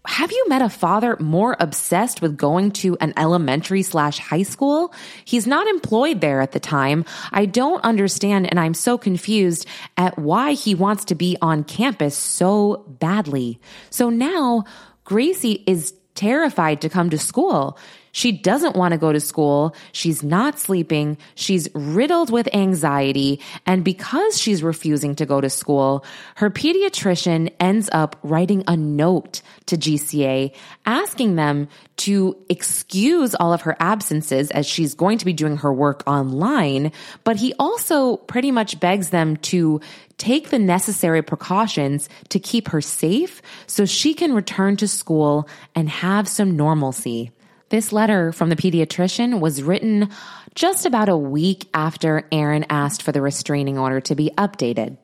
have 0.07 0.33
you 0.33 0.45
met 0.49 0.63
a 0.63 0.69
father 0.69 1.17
more 1.21 1.57
obsessed 1.61 2.23
with 2.23 2.37
going 2.37 2.71
to 2.73 2.97
an 3.01 3.13
elementary 3.17 3.83
slash 3.83 4.19
high 4.19 4.43
school? 4.43 4.95
He's 5.25 5.47
not 5.47 5.67
employed 5.67 6.21
there 6.21 6.41
at 6.41 6.53
the 6.53 6.61
time. 6.61 7.05
I 7.33 7.47
don't 7.47 7.85
understand 7.85 8.49
and 8.49 8.59
I'm 8.59 8.75
so 8.75 8.99
confused 8.99 9.67
at 9.97 10.19
why 10.19 10.53
he 10.53 10.75
wants 10.75 11.05
to 11.07 11.15
be 11.15 11.37
on 11.43 11.65
campus 11.65 12.17
so 12.17 12.85
badly. 12.89 13.61
So 13.91 14.11
now 14.11 14.65
Gracie 15.05 15.65
is 15.67 15.95
terrified 16.15 16.81
to 16.81 16.89
come 16.89 17.11
to 17.11 17.19
school. 17.19 17.79
She 18.17 18.33
doesn't 18.33 18.77
want 18.77 18.93
to 18.93 18.99
go 18.99 19.13
to 19.13 19.21
school. 19.21 19.77
She's 19.93 20.23
not 20.23 20.59
sleeping. 20.59 21.19
She's 21.35 21.69
riddled 21.75 22.31
with 22.31 22.49
anxiety. 22.55 23.41
And 23.67 23.85
because 23.85 24.41
she's 24.41 24.63
refusing 24.63 25.15
to 25.17 25.27
go 25.27 25.43
to 25.43 25.51
school, 25.51 26.03
her 26.37 26.49
pediatrician 26.49 27.53
ends 27.61 27.91
up 27.93 28.17
writing 28.23 28.65
a 28.67 28.75
note 28.75 29.43
to 29.67 29.77
GCA 29.77 30.55
asking 30.87 31.37
them 31.37 31.69
to 31.97 32.35
excuse 32.49 33.35
all 33.35 33.53
of 33.53 33.61
her 33.61 33.77
absences 33.81 34.51
as 34.51 34.65
she's 34.65 34.95
going 34.95 35.19
to 35.19 35.27
be 35.27 35.35
doing 35.35 35.59
her 35.59 35.73
work 35.73 36.03
online. 36.07 36.93
But 37.23 37.37
he 37.37 37.53
also 37.59 38.17
pretty 38.17 38.51
much 38.51 38.81
begs 38.81 39.11
them 39.11 39.37
to 39.53 39.79
take 40.17 40.49
the 40.49 40.59
necessary 40.59 41.21
precautions 41.21 42.09
to 42.31 42.39
keep 42.41 42.69
her 42.69 42.81
safe 42.81 43.43
so 43.67 43.85
she 43.85 44.15
can 44.15 44.33
return 44.33 44.79
to 44.79 44.89
school 44.89 45.47
and 45.75 45.91
have 45.91 46.27
some 46.27 46.57
normalcy. 46.57 47.31
This 47.69 47.93
letter 47.93 48.31
from 48.31 48.49
the 48.49 48.57
pediatrician 48.57 49.41
was 49.41 49.63
written 49.63 50.11
just 50.55 50.87
about 50.87 51.09
a 51.09 51.17
week 51.17 51.69
after 51.75 52.29
Aaron 52.31 52.65
asked 52.71 53.03
for 53.03 53.11
the 53.11 53.21
restraining 53.21 53.77
order 53.77 54.01
to 54.03 54.15
be 54.15 54.31
updated. 54.39 54.99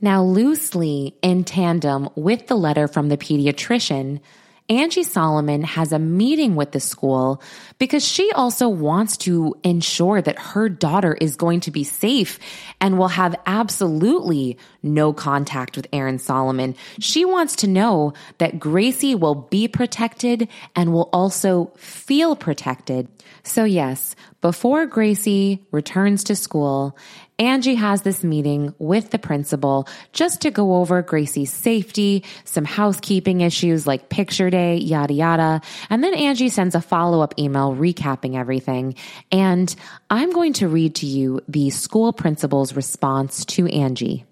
Now, 0.00 0.22
loosely 0.22 1.16
in 1.22 1.42
tandem 1.42 2.08
with 2.14 2.46
the 2.46 2.56
letter 2.56 2.86
from 2.86 3.08
the 3.08 3.16
pediatrician, 3.16 4.20
Angie 4.68 5.02
Solomon 5.02 5.64
has 5.64 5.92
a 5.92 5.98
meeting 5.98 6.54
with 6.54 6.70
the 6.70 6.80
school 6.80 7.42
because 7.82 8.06
she 8.06 8.30
also 8.30 8.68
wants 8.68 9.16
to 9.16 9.56
ensure 9.64 10.22
that 10.22 10.38
her 10.38 10.68
daughter 10.68 11.14
is 11.20 11.34
going 11.34 11.58
to 11.58 11.72
be 11.72 11.82
safe 11.82 12.38
and 12.80 12.96
will 12.96 13.08
have 13.08 13.34
absolutely 13.44 14.56
no 14.84 15.12
contact 15.12 15.76
with 15.76 15.88
Aaron 15.92 16.20
Solomon. 16.20 16.76
She 17.00 17.24
wants 17.24 17.56
to 17.56 17.66
know 17.66 18.12
that 18.38 18.60
Gracie 18.60 19.16
will 19.16 19.34
be 19.34 19.66
protected 19.66 20.46
and 20.76 20.92
will 20.92 21.10
also 21.12 21.72
feel 21.76 22.36
protected. 22.36 23.08
So 23.42 23.64
yes, 23.64 24.14
Before 24.42 24.86
Gracie 24.86 25.64
returns 25.70 26.24
to 26.24 26.34
school, 26.34 26.98
Angie 27.38 27.76
has 27.76 28.02
this 28.02 28.24
meeting 28.24 28.74
with 28.80 29.10
the 29.10 29.18
principal 29.18 29.88
just 30.12 30.40
to 30.42 30.50
go 30.50 30.74
over 30.74 31.00
Gracie's 31.00 31.52
safety, 31.52 32.24
some 32.44 32.64
housekeeping 32.64 33.40
issues 33.40 33.86
like 33.86 34.08
picture 34.08 34.50
day, 34.50 34.76
yada 34.76 35.14
yada. 35.14 35.60
And 35.90 36.02
then 36.02 36.14
Angie 36.14 36.48
sends 36.48 36.74
a 36.74 36.80
follow 36.80 37.20
up 37.20 37.34
email 37.38 37.71
recapping 37.74 38.36
everything. 38.36 38.94
And 39.30 39.74
I'm 40.10 40.32
going 40.32 40.54
to 40.54 40.68
read 40.68 40.96
to 40.96 41.06
you 41.06 41.40
the 41.48 41.70
school 41.70 42.12
principal's 42.12 42.74
response 42.74 43.44
to 43.46 43.66
Angie. 43.66 44.24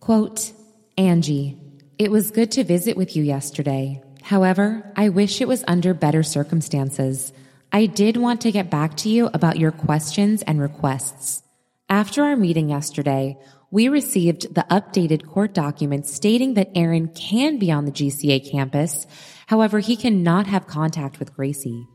Quote, 0.00 0.52
Angie, 0.96 1.56
it 1.98 2.10
was 2.10 2.30
good 2.30 2.52
to 2.52 2.64
visit 2.64 2.96
with 2.96 3.16
you 3.16 3.22
yesterday. 3.22 4.02
However, 4.22 4.92
I 4.96 5.08
wish 5.08 5.40
it 5.40 5.48
was 5.48 5.64
under 5.66 5.94
better 5.94 6.22
circumstances. 6.22 7.32
I 7.72 7.86
did 7.86 8.16
want 8.16 8.42
to 8.42 8.52
get 8.52 8.70
back 8.70 8.96
to 8.98 9.08
you 9.08 9.30
about 9.32 9.58
your 9.58 9.72
questions 9.72 10.42
and 10.42 10.60
requests. 10.60 11.42
After 11.88 12.22
our 12.22 12.36
meeting 12.36 12.68
yesterday, 12.68 13.38
we 13.70 13.88
received 13.88 14.54
the 14.54 14.66
updated 14.70 15.26
court 15.26 15.52
documents 15.52 16.14
stating 16.14 16.54
that 16.54 16.70
Aaron 16.74 17.08
can 17.08 17.58
be 17.58 17.70
on 17.70 17.84
the 17.84 17.92
GCA 17.92 18.50
campus. 18.50 19.06
However, 19.46 19.78
he 19.78 19.96
cannot 19.96 20.46
have 20.46 20.66
contact 20.66 21.18
with 21.18 21.34
Gracie. 21.34 21.86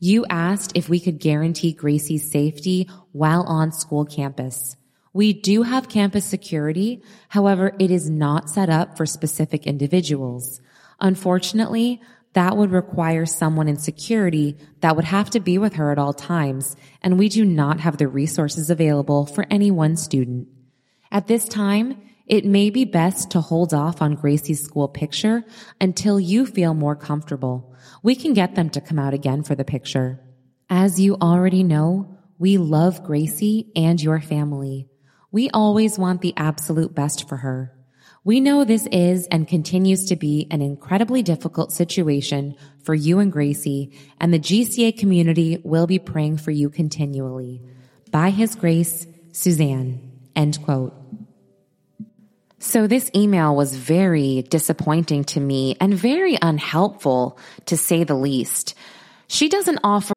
You 0.00 0.24
asked 0.30 0.72
if 0.74 0.88
we 0.88 0.98
could 0.98 1.20
guarantee 1.20 1.72
Gracie's 1.74 2.30
safety 2.30 2.88
while 3.12 3.42
on 3.42 3.70
school 3.70 4.06
campus. 4.06 4.76
We 5.12 5.34
do 5.34 5.62
have 5.62 5.90
campus 5.90 6.24
security. 6.24 7.02
However, 7.28 7.74
it 7.78 7.90
is 7.90 8.08
not 8.08 8.48
set 8.48 8.70
up 8.70 8.96
for 8.96 9.04
specific 9.04 9.66
individuals. 9.66 10.62
Unfortunately, 11.00 12.00
that 12.32 12.56
would 12.56 12.70
require 12.70 13.26
someone 13.26 13.68
in 13.68 13.76
security 13.76 14.56
that 14.80 14.96
would 14.96 15.04
have 15.04 15.28
to 15.30 15.40
be 15.40 15.58
with 15.58 15.74
her 15.74 15.92
at 15.92 15.98
all 15.98 16.14
times, 16.14 16.76
and 17.02 17.18
we 17.18 17.28
do 17.28 17.44
not 17.44 17.80
have 17.80 17.98
the 17.98 18.08
resources 18.08 18.70
available 18.70 19.26
for 19.26 19.46
any 19.50 19.70
one 19.70 19.96
student. 19.96 20.48
At 21.10 21.26
this 21.26 21.46
time, 21.46 22.00
it 22.30 22.44
may 22.44 22.70
be 22.70 22.84
best 22.84 23.32
to 23.32 23.40
hold 23.40 23.74
off 23.74 24.00
on 24.00 24.14
Gracie's 24.14 24.62
school 24.62 24.86
picture 24.86 25.44
until 25.80 26.20
you 26.20 26.46
feel 26.46 26.74
more 26.74 26.94
comfortable. 26.94 27.74
We 28.04 28.14
can 28.14 28.34
get 28.34 28.54
them 28.54 28.70
to 28.70 28.80
come 28.80 29.00
out 29.00 29.14
again 29.14 29.42
for 29.42 29.56
the 29.56 29.64
picture. 29.64 30.20
As 30.70 31.00
you 31.00 31.16
already 31.16 31.64
know, 31.64 32.16
we 32.38 32.56
love 32.56 33.02
Gracie 33.02 33.72
and 33.74 34.00
your 34.00 34.20
family. 34.20 34.88
We 35.32 35.50
always 35.50 35.98
want 35.98 36.20
the 36.20 36.32
absolute 36.36 36.94
best 36.94 37.28
for 37.28 37.38
her. 37.38 37.76
We 38.22 38.38
know 38.38 38.64
this 38.64 38.86
is 38.92 39.26
and 39.26 39.48
continues 39.48 40.04
to 40.04 40.14
be 40.14 40.46
an 40.52 40.62
incredibly 40.62 41.24
difficult 41.24 41.72
situation 41.72 42.54
for 42.84 42.94
you 42.94 43.18
and 43.18 43.32
Gracie, 43.32 43.92
and 44.20 44.32
the 44.32 44.38
GCA 44.38 44.96
community 44.96 45.60
will 45.64 45.88
be 45.88 45.98
praying 45.98 46.36
for 46.36 46.52
you 46.52 46.70
continually. 46.70 47.60
By 48.12 48.30
His 48.30 48.54
grace, 48.54 49.04
Suzanne. 49.32 50.12
End 50.36 50.62
quote. 50.62 50.99
So 52.62 52.86
this 52.86 53.10
email 53.16 53.56
was 53.56 53.74
very 53.74 54.42
disappointing 54.42 55.24
to 55.32 55.40
me 55.40 55.76
and 55.80 55.94
very 55.94 56.36
unhelpful, 56.42 57.38
to 57.64 57.76
say 57.76 58.04
the 58.04 58.14
least. 58.14 58.74
She 59.28 59.48
doesn't 59.48 59.80
offer 59.82 60.12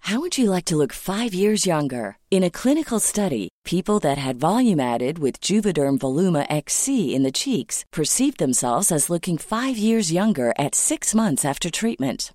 How 0.00 0.20
would 0.20 0.36
you 0.36 0.50
like 0.50 0.66
to 0.66 0.76
look 0.76 0.92
five 0.92 1.32
years 1.32 1.64
younger? 1.66 2.18
In 2.30 2.44
a 2.44 2.50
clinical 2.50 3.00
study, 3.00 3.48
people 3.64 3.98
that 4.00 4.18
had 4.18 4.36
volume 4.36 4.80
added 4.80 5.18
with 5.18 5.40
Juvederm 5.40 5.98
Voluma 5.98 6.44
XC 6.50 7.14
in 7.14 7.22
the 7.22 7.32
cheeks 7.32 7.84
perceived 7.90 8.38
themselves 8.38 8.92
as 8.92 9.08
looking 9.08 9.38
five 9.38 9.78
years 9.78 10.12
younger 10.12 10.52
at 10.58 10.74
six 10.74 11.14
months 11.14 11.44
after 11.44 11.70
treatment. 11.70 12.34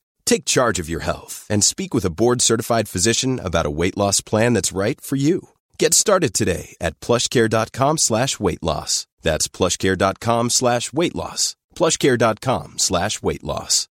Take 0.31 0.45
charge 0.45 0.79
of 0.79 0.87
your 0.87 1.01
health 1.01 1.45
and 1.49 1.61
speak 1.61 1.93
with 1.93 2.05
a 2.05 2.09
board-certified 2.09 2.87
physician 2.87 3.37
about 3.43 3.65
a 3.65 3.69
weight 3.69 3.97
loss 3.97 4.21
plan 4.21 4.53
that's 4.53 4.71
right 4.71 5.01
for 5.01 5.17
you. 5.17 5.49
Get 5.77 5.93
started 5.93 6.33
today 6.33 6.73
at 6.79 6.97
plushcare.com 7.01 7.97
slash 7.97 8.39
weight 8.39 8.63
loss. 8.63 9.07
That's 9.23 9.49
plushcare.com 9.49 10.49
slash 10.49 10.93
weight 10.93 11.15
loss. 11.15 11.57
plushcare.com 11.75 12.77
slash 12.77 13.21
weight 13.21 13.43
loss. 13.43 13.89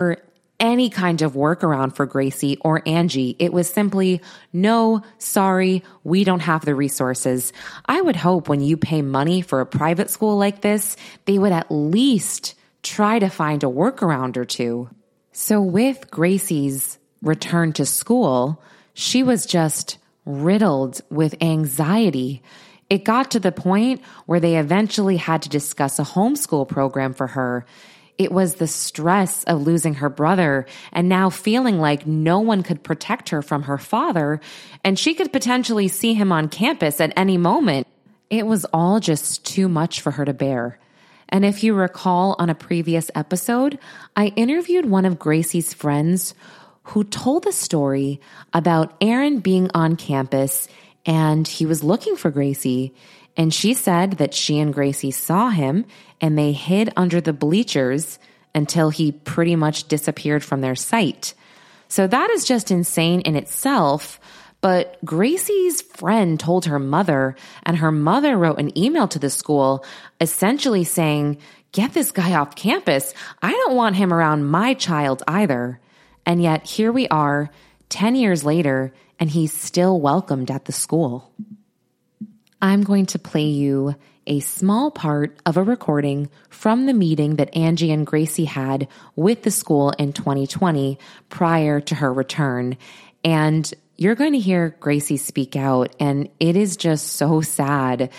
or 0.00 0.16
any 0.58 0.90
kind 0.90 1.22
of 1.22 1.34
workaround 1.34 1.94
for 1.94 2.04
Gracie 2.04 2.58
or 2.62 2.82
Angie. 2.84 3.36
It 3.38 3.52
was 3.52 3.70
simply, 3.70 4.20
no, 4.52 5.02
sorry, 5.18 5.84
we 6.02 6.24
don't 6.24 6.40
have 6.40 6.64
the 6.64 6.74
resources. 6.74 7.52
I 7.86 8.00
would 8.00 8.16
hope 8.16 8.48
when 8.48 8.62
you 8.62 8.76
pay 8.76 9.02
money 9.02 9.42
for 9.42 9.60
a 9.60 9.66
private 9.66 10.10
school 10.10 10.38
like 10.38 10.60
this, 10.60 10.96
they 11.26 11.38
would 11.38 11.52
at 11.52 11.70
least 11.70 12.56
try 12.82 13.18
to 13.18 13.28
find 13.28 13.62
a 13.62 13.66
workaround 13.66 14.36
or 14.36 14.44
two. 14.44 14.90
So 15.32 15.60
with 15.60 16.10
Gracie's 16.10 16.98
return 17.22 17.72
to 17.74 17.86
school, 17.86 18.62
she 18.94 19.22
was 19.22 19.46
just 19.46 19.98
riddled 20.24 21.00
with 21.10 21.40
anxiety. 21.40 22.42
It 22.90 23.04
got 23.04 23.30
to 23.32 23.40
the 23.40 23.52
point 23.52 24.02
where 24.26 24.40
they 24.40 24.58
eventually 24.58 25.16
had 25.16 25.42
to 25.42 25.48
discuss 25.48 25.98
a 25.98 26.04
homeschool 26.04 26.68
program 26.68 27.14
for 27.14 27.28
her. 27.28 27.64
It 28.18 28.30
was 28.30 28.56
the 28.56 28.66
stress 28.66 29.42
of 29.44 29.62
losing 29.62 29.94
her 29.94 30.10
brother 30.10 30.66
and 30.92 31.08
now 31.08 31.30
feeling 31.30 31.78
like 31.78 32.06
no 32.06 32.40
one 32.40 32.62
could 32.62 32.82
protect 32.82 33.30
her 33.30 33.40
from 33.40 33.62
her 33.62 33.78
father, 33.78 34.40
and 34.84 34.98
she 34.98 35.14
could 35.14 35.32
potentially 35.32 35.88
see 35.88 36.12
him 36.12 36.30
on 36.30 36.48
campus 36.48 37.00
at 37.00 37.14
any 37.16 37.38
moment. 37.38 37.86
It 38.28 38.46
was 38.46 38.66
all 38.66 39.00
just 39.00 39.44
too 39.46 39.68
much 39.68 40.02
for 40.02 40.10
her 40.10 40.24
to 40.24 40.34
bear. 40.34 40.78
And 41.32 41.46
if 41.46 41.64
you 41.64 41.72
recall 41.74 42.36
on 42.38 42.50
a 42.50 42.54
previous 42.54 43.10
episode, 43.14 43.78
I 44.14 44.26
interviewed 44.36 44.84
one 44.84 45.06
of 45.06 45.18
Gracie's 45.18 45.72
friends 45.72 46.34
who 46.84 47.04
told 47.04 47.44
the 47.44 47.52
story 47.52 48.20
about 48.52 48.94
Aaron 49.00 49.40
being 49.40 49.70
on 49.74 49.96
campus 49.96 50.68
and 51.06 51.48
he 51.48 51.64
was 51.64 51.82
looking 51.82 52.16
for 52.16 52.30
Gracie. 52.30 52.94
And 53.34 53.52
she 53.52 53.72
said 53.72 54.12
that 54.12 54.34
she 54.34 54.60
and 54.60 54.74
Gracie 54.74 55.10
saw 55.10 55.48
him 55.48 55.86
and 56.20 56.36
they 56.36 56.52
hid 56.52 56.92
under 56.96 57.20
the 57.20 57.32
bleachers 57.32 58.18
until 58.54 58.90
he 58.90 59.10
pretty 59.10 59.56
much 59.56 59.88
disappeared 59.88 60.44
from 60.44 60.60
their 60.60 60.76
sight. 60.76 61.32
So 61.88 62.06
that 62.06 62.30
is 62.30 62.44
just 62.44 62.70
insane 62.70 63.22
in 63.22 63.36
itself. 63.36 64.20
But 64.62 64.96
Gracie's 65.04 65.82
friend 65.82 66.40
told 66.40 66.64
her 66.66 66.78
mother, 66.78 67.36
and 67.64 67.76
her 67.76 67.92
mother 67.92 68.38
wrote 68.38 68.58
an 68.58 68.76
email 68.78 69.08
to 69.08 69.18
the 69.18 69.28
school 69.28 69.84
essentially 70.20 70.84
saying, 70.84 71.38
Get 71.72 71.94
this 71.94 72.12
guy 72.12 72.34
off 72.34 72.54
campus. 72.54 73.14
I 73.40 73.50
don't 73.50 73.76
want 73.76 73.96
him 73.96 74.12
around 74.12 74.44
my 74.44 74.74
child 74.74 75.22
either. 75.26 75.80
And 76.26 76.42
yet 76.42 76.66
here 76.66 76.92
we 76.92 77.08
are, 77.08 77.50
10 77.88 78.14
years 78.14 78.44
later, 78.44 78.92
and 79.18 79.30
he's 79.30 79.52
still 79.52 80.00
welcomed 80.00 80.50
at 80.50 80.66
the 80.66 80.72
school. 80.72 81.32
I'm 82.60 82.84
going 82.84 83.06
to 83.06 83.18
play 83.18 83.46
you 83.46 83.96
a 84.26 84.40
small 84.40 84.90
part 84.90 85.36
of 85.44 85.56
a 85.56 85.62
recording 85.62 86.30
from 86.48 86.86
the 86.86 86.94
meeting 86.94 87.36
that 87.36 87.56
Angie 87.56 87.90
and 87.90 88.06
Gracie 88.06 88.44
had 88.44 88.86
with 89.16 89.42
the 89.42 89.50
school 89.50 89.90
in 89.98 90.12
2020 90.12 90.98
prior 91.28 91.80
to 91.80 91.94
her 91.96 92.12
return. 92.12 92.76
And 93.24 93.72
you're 94.02 94.16
going 94.16 94.32
to 94.32 94.38
hear 94.40 94.76
Gracie 94.80 95.16
speak 95.16 95.54
out, 95.54 95.94
and 96.00 96.28
it 96.40 96.56
is 96.56 96.76
just 96.76 97.12
so 97.12 97.40
sad. 97.40 98.10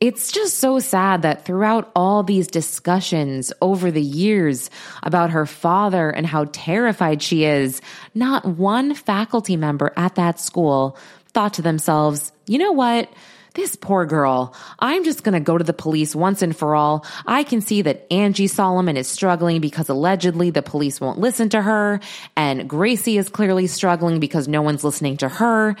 It's 0.00 0.32
just 0.32 0.58
so 0.58 0.80
sad 0.80 1.22
that 1.22 1.44
throughout 1.44 1.92
all 1.94 2.24
these 2.24 2.48
discussions 2.48 3.52
over 3.62 3.92
the 3.92 4.02
years 4.02 4.68
about 5.04 5.30
her 5.30 5.46
father 5.46 6.10
and 6.10 6.26
how 6.26 6.46
terrified 6.50 7.22
she 7.22 7.44
is, 7.44 7.80
not 8.16 8.44
one 8.44 8.94
faculty 8.94 9.56
member 9.56 9.92
at 9.96 10.16
that 10.16 10.40
school 10.40 10.98
thought 11.28 11.54
to 11.54 11.62
themselves, 11.62 12.32
you 12.48 12.58
know 12.58 12.72
what? 12.72 13.08
This 13.54 13.76
poor 13.76 14.06
girl. 14.06 14.54
I'm 14.78 15.04
just 15.04 15.24
going 15.24 15.34
to 15.34 15.40
go 15.40 15.58
to 15.58 15.64
the 15.64 15.74
police 15.74 16.16
once 16.16 16.40
and 16.40 16.56
for 16.56 16.74
all. 16.74 17.04
I 17.26 17.42
can 17.42 17.60
see 17.60 17.82
that 17.82 18.06
Angie 18.10 18.46
Solomon 18.46 18.96
is 18.96 19.08
struggling 19.08 19.60
because 19.60 19.90
allegedly 19.90 20.48
the 20.48 20.62
police 20.62 21.00
won't 21.00 21.18
listen 21.18 21.50
to 21.50 21.60
her, 21.60 22.00
and 22.34 22.68
Gracie 22.68 23.18
is 23.18 23.28
clearly 23.28 23.66
struggling 23.66 24.20
because 24.20 24.48
no 24.48 24.62
one's 24.62 24.84
listening 24.84 25.18
to 25.18 25.28
her. 25.28 25.76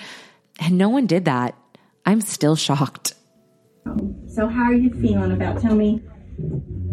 And 0.60 0.76
no 0.76 0.90
one 0.90 1.06
did 1.06 1.24
that. 1.24 1.54
I'm 2.04 2.20
still 2.20 2.56
shocked. 2.56 3.14
So 4.28 4.48
how 4.48 4.64
are 4.64 4.74
you 4.74 4.90
feeling 4.90 5.32
about? 5.32 5.60
Tell 5.60 5.74
me, 5.74 6.02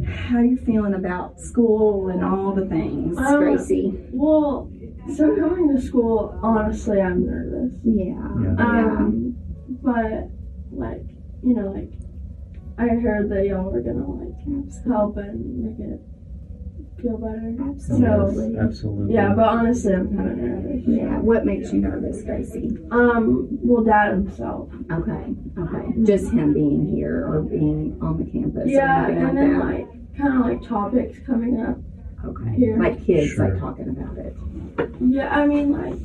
how 0.07 0.39
you're 0.39 0.45
you 0.45 0.57
feeling 0.65 0.93
about 0.93 1.39
school 1.39 2.07
and 2.07 2.23
all 2.23 2.53
the 2.53 2.65
things, 2.67 3.17
Um, 3.17 3.37
Gracie? 3.37 3.93
Well, 4.11 4.71
so 5.15 5.35
coming 5.35 5.75
to 5.75 5.81
school, 5.81 6.39
honestly, 6.41 7.01
I'm 7.01 7.25
nervous. 7.25 7.73
Yeah. 7.83 8.15
Um, 8.63 9.35
but 9.83 10.29
like, 10.71 11.03
you 11.43 11.55
know, 11.55 11.71
like, 11.71 11.91
I 12.77 12.88
heard 12.95 13.29
that 13.29 13.45
y'all 13.45 13.69
were 13.71 13.82
gonna 13.82 14.05
like 14.10 14.86
help 14.88 15.17
and 15.17 15.63
make 15.63 15.79
it 15.79 15.99
feel 17.01 17.17
better. 17.17 17.55
Absolutely. 17.69 18.53
So, 18.55 18.60
Absolutely. 18.62 19.13
yeah, 19.13 19.34
but 19.36 19.45
honestly, 19.45 19.93
I'm 19.93 20.15
kind 20.15 20.32
of 20.32 20.38
nervous. 20.38 20.84
Yeah. 20.88 21.19
What 21.19 21.45
makes 21.45 21.71
you 21.73 21.79
nervous, 21.79 22.21
Gracie? 22.23 22.77
Um, 22.91 23.47
well, 23.62 23.84
dad 23.84 24.12
himself. 24.12 24.69
Okay. 24.91 25.34
Okay. 25.58 25.93
Just 26.03 26.32
him 26.32 26.53
being 26.53 26.88
here 26.93 27.25
or 27.27 27.41
being 27.41 27.97
on 28.01 28.17
the 28.17 28.29
campus. 28.29 28.63
Yeah, 28.67 29.03
or 29.03 29.12
anything 29.12 29.27
and 29.27 29.38
then 29.38 29.60
that. 29.60 29.65
like 29.65 30.17
kind 30.17 30.34
of 30.39 30.45
like 30.45 30.67
topics 30.67 31.19
coming 31.25 31.62
up. 31.62 31.77
okay. 32.25 32.55
here. 32.55 32.77
Like 32.77 33.05
kids, 33.05 33.32
Sure. 33.32 33.49
like 33.49 33.60
talking 33.60 33.89
about 33.89 34.17
it. 34.17 34.36
Yeah, 35.01 35.34
I 35.36 35.45
mean 35.45 35.71
like 35.71 35.97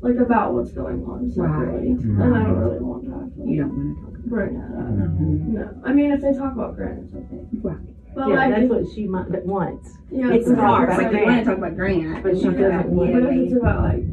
like 0.00 0.16
about 0.16 0.54
what's 0.54 0.72
going 0.72 1.04
on 1.04 1.30
separately, 1.32 1.94
Right. 1.94 2.04
and 2.04 2.22
I 2.22 2.42
don't 2.42 2.54
mm-hmm. 2.54 2.60
really 2.60 2.78
want 2.80 3.04
to 3.04 3.10
talk 3.10 3.48
You 3.48 3.62
don't 3.62 3.76
want 3.76 3.96
to 3.96 4.02
talk 4.02 4.10
about 4.10 4.28
bring 4.28 4.54
that 4.60 4.78
up. 4.78 4.90
No. 4.92 5.64
No, 5.64 5.82
I 5.84 5.92
mean 5.92 6.10
if 6.12 6.20
they 6.20 6.32
talk 6.32 6.52
about 6.52 6.76
Grant, 6.76 7.04
it's 7.04 7.14
okay. 7.14 7.36
it. 7.36 7.58
Right. 7.62 7.76
But 8.14 8.28
Yeah, 8.28 8.34
like, 8.36 8.50
that's 8.54 8.68
what 8.70 8.84
she 8.94 9.06
might, 9.06 9.30
that 9.30 9.44
wants. 9.44 9.98
yeah, 10.10 10.32
It's 10.32 10.50
hard. 10.50 10.88
if 10.90 10.96
Like 10.96 11.06
it's 11.06 11.12
you 11.12 11.18
like- 11.18 11.26
want 11.26 11.38
to 11.38 11.44
talk 11.44 11.58
about 11.58 11.76
Grant, 11.76 12.22
But 12.22 12.36
she 12.38 12.44
doesn't 12.44 12.64
about 12.64 12.86
want- 12.88 13.12
But 13.12 13.22
if 13.24 13.36
it's 13.36 13.52
about 13.56 13.82
like 13.82 14.04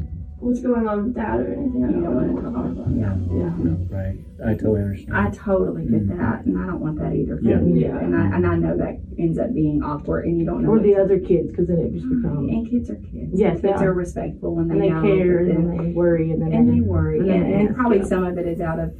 what's 0.44 0.60
going 0.60 0.86
on 0.86 1.04
with 1.04 1.14
dad 1.14 1.40
or 1.40 1.52
anything, 1.54 1.84
I 1.84 1.90
don't, 1.92 2.02
don't 2.04 2.14
want 2.34 2.36
to 2.36 2.42
talk 2.52 2.64
to 2.64 2.70
about 2.82 2.90
it. 2.92 2.96
Yeah. 3.00 3.16
Yeah. 3.32 3.74
Right. 3.88 4.16
I 4.44 4.52
totally 4.54 4.82
understand. 4.82 5.16
I 5.16 5.30
totally 5.30 5.84
get 5.86 6.06
Mhm. 6.06 6.18
that, 6.18 6.44
and 6.44 6.58
I 6.58 6.66
don't 6.66 6.80
want 6.80 6.98
that 6.98 7.14
either. 7.14 7.38
for 7.38 7.44
Yeah. 7.44 7.60
you. 7.62 7.74
Yeah. 7.76 7.98
And 7.98 8.14
I 8.14 8.36
and 8.36 8.46
I 8.46 8.56
know 8.58 8.76
that 8.76 9.00
ends 9.18 9.38
up 9.38 9.54
being 9.54 9.82
awkward, 9.82 10.26
and 10.26 10.38
you 10.38 10.44
don't 10.44 10.62
know. 10.62 10.70
Or 10.70 10.80
the 10.80 10.96
other 10.96 11.18
kids, 11.18 11.50
because 11.50 11.68
then 11.68 11.78
it 11.78 11.92
just 11.94 12.08
becomes, 12.08 12.50
And 12.50 12.66
kids 12.68 12.90
are 12.90 12.96
kids. 12.96 13.32
Yes, 13.40 13.60
kids 13.60 13.80
are. 13.80 13.88
are 13.88 13.94
respectful 13.94 14.58
and 14.58 14.70
they, 14.70 14.74
and 14.74 14.82
they 14.82 14.90
know. 14.90 15.02
care, 15.02 15.44
that- 15.46 15.56
and 15.56 15.80
they 15.80 15.92
worry, 15.92 16.30
and 16.32 16.42
then 16.42 16.52
and 16.52 16.68
they 16.68 16.80
worry, 16.80 17.20
and 17.20 17.30
and, 17.30 17.54
and 17.68 17.74
probably 17.76 17.98
yeah. 17.98 18.04
some 18.04 18.24
of 18.24 18.36
it 18.38 18.46
is 18.46 18.60
out 18.60 18.78
of. 18.78 18.92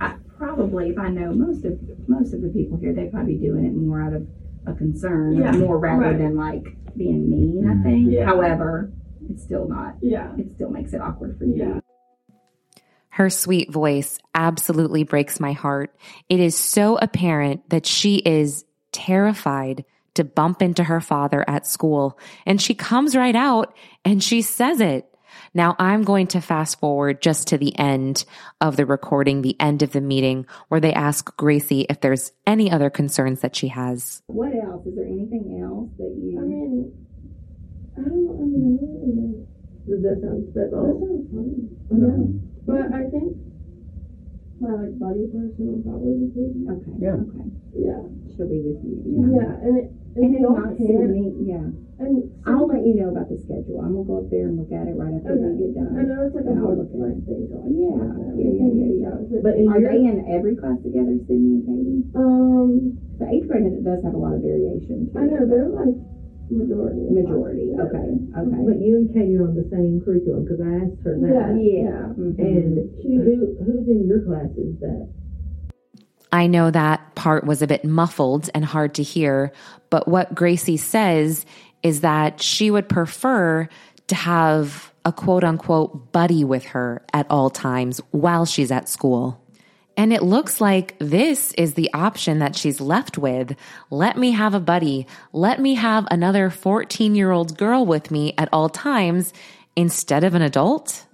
I, 0.00 0.14
probably, 0.36 0.88
if 0.90 0.98
I 0.98 1.10
know 1.10 1.32
most 1.32 1.64
of 1.64 1.78
most 2.08 2.34
of 2.34 2.42
the 2.42 2.48
people 2.48 2.76
here, 2.78 2.92
they 2.92 3.06
probably 3.06 3.36
doing 3.36 3.64
it 3.64 3.74
more 3.74 4.02
out 4.02 4.14
of 4.14 4.26
a 4.66 4.72
concern, 4.74 5.34
Yeah, 5.36 5.52
more 5.52 5.78
rather 5.78 6.02
right. 6.10 6.18
than 6.18 6.34
like 6.36 6.64
being 6.96 7.28
mean. 7.30 7.66
I 7.68 7.74
Mhm. 7.74 7.82
think. 7.84 8.10
Yeah. 8.10 8.24
However, 8.26 8.90
it's 9.30 9.42
still 9.42 9.68
not. 9.68 9.94
Yeah, 10.00 10.32
It 10.38 10.52
still 10.54 10.70
makes 10.70 10.92
it 10.92 11.00
awkward 11.00 11.38
for 11.38 11.44
you. 11.44 11.56
yeah. 11.56 11.80
Her 13.10 13.28
sweet 13.28 13.70
voice 13.70 14.18
absolutely 14.34 15.04
breaks 15.04 15.38
my 15.38 15.52
heart. 15.52 15.94
It 16.30 16.40
is 16.40 16.56
so 16.56 16.96
apparent 16.96 17.68
that 17.68 17.84
she 17.84 18.16
is 18.16 18.64
terrified 18.90 19.84
to 20.14 20.24
bump 20.24 20.62
into 20.62 20.84
her 20.84 21.00
father 21.00 21.44
at 21.48 21.66
school. 21.66 22.18
And 22.46 22.60
she 22.60 22.74
comes 22.74 23.14
right 23.14 23.36
out 23.36 23.74
and 24.04 24.22
she 24.22 24.40
says 24.40 24.80
it. 24.80 25.08
Now 25.54 25.76
I'm 25.78 26.04
going 26.04 26.26
to 26.28 26.40
fast 26.40 26.80
forward 26.80 27.20
just 27.20 27.48
to 27.48 27.58
the 27.58 27.78
end 27.78 28.24
of 28.60 28.76
the 28.76 28.86
recording, 28.86 29.42
the 29.42 29.56
end 29.60 29.82
of 29.82 29.92
the 29.92 30.00
meeting, 30.00 30.46
where 30.68 30.80
they 30.80 30.92
ask 30.94 31.34
Gracie 31.36 31.86
if 31.90 32.00
there's 32.00 32.32
any 32.46 32.70
other 32.70 32.88
concerns 32.90 33.40
that 33.40 33.56
she 33.56 33.68
has. 33.68 34.22
What 34.26 34.52
else? 34.54 34.86
Is 34.86 34.94
there 34.96 35.06
anything 35.06 35.60
else 35.62 35.90
that 35.98 36.14
you? 36.18 36.38
I 36.38 36.44
mean, 36.44 37.01
I 37.96 38.00
don't. 38.02 38.28
I 38.40 38.44
mean, 38.48 38.62
I 38.64 38.74
don't 38.80 38.94
really 39.00 39.12
know. 39.16 39.46
Does 39.88 40.00
that 40.06 40.16
sound 40.22 40.40
That 40.54 40.68
sounds 40.70 41.26
funny. 41.32 41.68
No. 41.90 42.12
But 42.64 42.88
I 42.94 43.02
think 43.10 43.36
my 44.62 44.70
like 44.78 44.94
buddy 44.98 45.26
person 45.26 45.62
will 45.66 45.82
probably 45.82 46.14
be 46.22 46.28
Katie. 46.32 46.62
okay. 46.70 46.94
Yeah. 47.02 47.18
Okay. 47.18 47.46
Yeah, 47.74 48.02
She'll 48.36 48.46
be 48.48 48.62
with 48.62 48.78
you. 48.86 49.02
yeah, 49.34 49.58
and 49.64 49.74
it, 49.80 49.86
And 50.14 50.22
if 50.28 50.38
if 50.38 50.40
y'all 50.44 50.54
not, 50.54 50.76
can't, 50.78 50.92
send 50.92 51.10
me. 51.10 51.24
Yeah. 51.50 51.66
and 52.04 52.14
I'll 52.46 52.68
let 52.70 52.84
you 52.86 52.94
know 53.00 53.10
about 53.10 53.26
the 53.32 53.40
schedule. 53.42 53.80
I'm 53.82 53.96
gonna 53.98 54.06
go 54.06 54.22
up 54.22 54.28
there 54.30 54.46
and 54.46 54.54
look 54.60 54.70
at 54.70 54.86
it 54.86 54.94
right 54.94 55.10
after 55.18 55.34
we 55.34 55.56
get 55.58 55.72
done. 55.74 55.90
I 55.98 56.04
know 56.06 56.22
it's 56.28 56.36
like 56.36 56.46
a 56.46 56.52
And 56.54 56.60
I'll 56.62 56.78
hard 56.78 56.84
at 56.84 56.94
like 56.94 57.18
it. 57.18 57.24
thing. 57.26 57.42
So 57.50 57.58
like, 57.58 57.74
Yeah, 57.74 57.96
yeah, 58.38 58.52
yeah, 58.54 58.70
yeah, 58.70 58.92
yeah. 59.02 59.40
But 59.42 59.54
in 59.58 59.66
Are 59.72 59.80
your, 59.82 59.90
they 59.90 60.04
in 60.06 60.16
every 60.30 60.54
class 60.54 60.78
together, 60.84 61.16
Sydney 61.26 61.58
and 61.58 61.64
Katie? 61.66 62.00
Um, 62.14 62.70
The 63.18 63.26
eighth 63.34 63.48
grade 63.50 63.66
has- 63.66 63.82
does 63.82 64.00
have 64.06 64.14
a 64.14 64.20
lot 64.20 64.36
of 64.38 64.46
variation. 64.46 65.10
to 65.10 65.18
I 65.18 65.26
know 65.26 65.42
it. 65.42 65.48
they're 65.50 65.72
like 65.74 65.96
majority. 66.52 67.00
Majority. 67.10 67.72
Okay. 67.74 68.06
Okay. 68.36 68.62
but 68.64 68.78
you 68.80 68.96
and 68.96 69.08
Katie 69.12 69.36
are 69.36 69.48
on 69.48 69.54
the 69.54 69.68
same 69.70 70.00
curriculum, 70.04 70.44
because 70.44 70.60
I 70.60 70.72
asked 70.84 71.02
her 71.04 71.16
that. 71.18 71.32
Yeah. 71.32 71.48
Yeah. 71.56 72.12
mhm. 72.14 72.38
And 72.38 72.90
who, 73.02 73.56
who's 73.64 73.88
in 73.88 74.06
your 74.08 74.20
classes 74.24 74.76
that? 74.80 75.08
I 76.32 76.46
know 76.46 76.70
that 76.70 77.14
part 77.14 77.44
was 77.44 77.60
a 77.60 77.66
bit 77.66 77.84
muffled 77.84 78.48
and 78.54 78.64
hard 78.64 78.94
to 78.94 79.02
hear, 79.02 79.52
but 79.90 80.08
what 80.08 80.34
Gracie 80.34 80.78
says 80.78 81.44
is 81.82 82.00
that 82.00 82.40
she 82.40 82.70
would 82.70 82.88
prefer 82.88 83.68
to 84.06 84.14
have 84.14 84.92
a 85.04 85.12
quote 85.12 85.44
unquote 85.44 86.12
buddy 86.12 86.44
with 86.44 86.64
her 86.64 87.02
at 87.12 87.26
all 87.28 87.50
times 87.50 88.00
while 88.12 88.46
she's 88.46 88.70
at 88.70 88.88
school. 88.88 89.41
And 89.96 90.12
it 90.12 90.22
looks 90.22 90.60
like 90.60 90.96
this 90.98 91.52
is 91.52 91.74
the 91.74 91.92
option 91.92 92.38
that 92.38 92.56
she's 92.56 92.80
left 92.80 93.18
with. 93.18 93.54
Let 93.90 94.16
me 94.16 94.30
have 94.32 94.54
a 94.54 94.60
buddy. 94.60 95.06
Let 95.32 95.60
me 95.60 95.74
have 95.74 96.06
another 96.10 96.50
14 96.50 97.14
year 97.14 97.30
old 97.30 97.58
girl 97.58 97.84
with 97.84 98.10
me 98.10 98.34
at 98.38 98.48
all 98.52 98.68
times 98.68 99.32
instead 99.76 100.24
of 100.24 100.34
an 100.34 100.42
adult. 100.42 101.06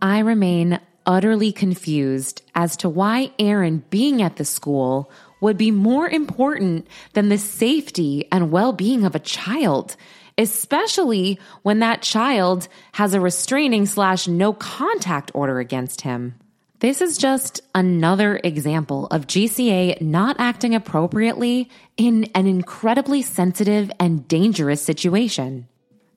I 0.00 0.20
remain 0.20 0.80
utterly 1.04 1.52
confused 1.52 2.42
as 2.54 2.76
to 2.78 2.88
why 2.88 3.30
Aaron 3.38 3.84
being 3.90 4.22
at 4.22 4.36
the 4.36 4.44
school 4.44 5.10
would 5.40 5.56
be 5.56 5.70
more 5.70 6.08
important 6.08 6.88
than 7.12 7.28
the 7.28 7.38
safety 7.38 8.26
and 8.32 8.50
well 8.50 8.72
being 8.72 9.04
of 9.04 9.14
a 9.14 9.20
child, 9.20 9.96
especially 10.38 11.38
when 11.62 11.78
that 11.80 12.02
child 12.02 12.66
has 12.92 13.14
a 13.14 13.20
restraining 13.20 13.86
slash 13.86 14.26
no 14.26 14.52
contact 14.52 15.30
order 15.34 15.60
against 15.60 16.00
him. 16.00 16.34
This 16.78 17.00
is 17.00 17.16
just 17.16 17.62
another 17.74 18.38
example 18.44 19.06
of 19.06 19.26
GCA 19.26 19.98
not 20.02 20.36
acting 20.38 20.74
appropriately 20.74 21.70
in 21.96 22.24
an 22.34 22.46
incredibly 22.46 23.22
sensitive 23.22 23.90
and 23.98 24.28
dangerous 24.28 24.82
situation. 24.82 25.68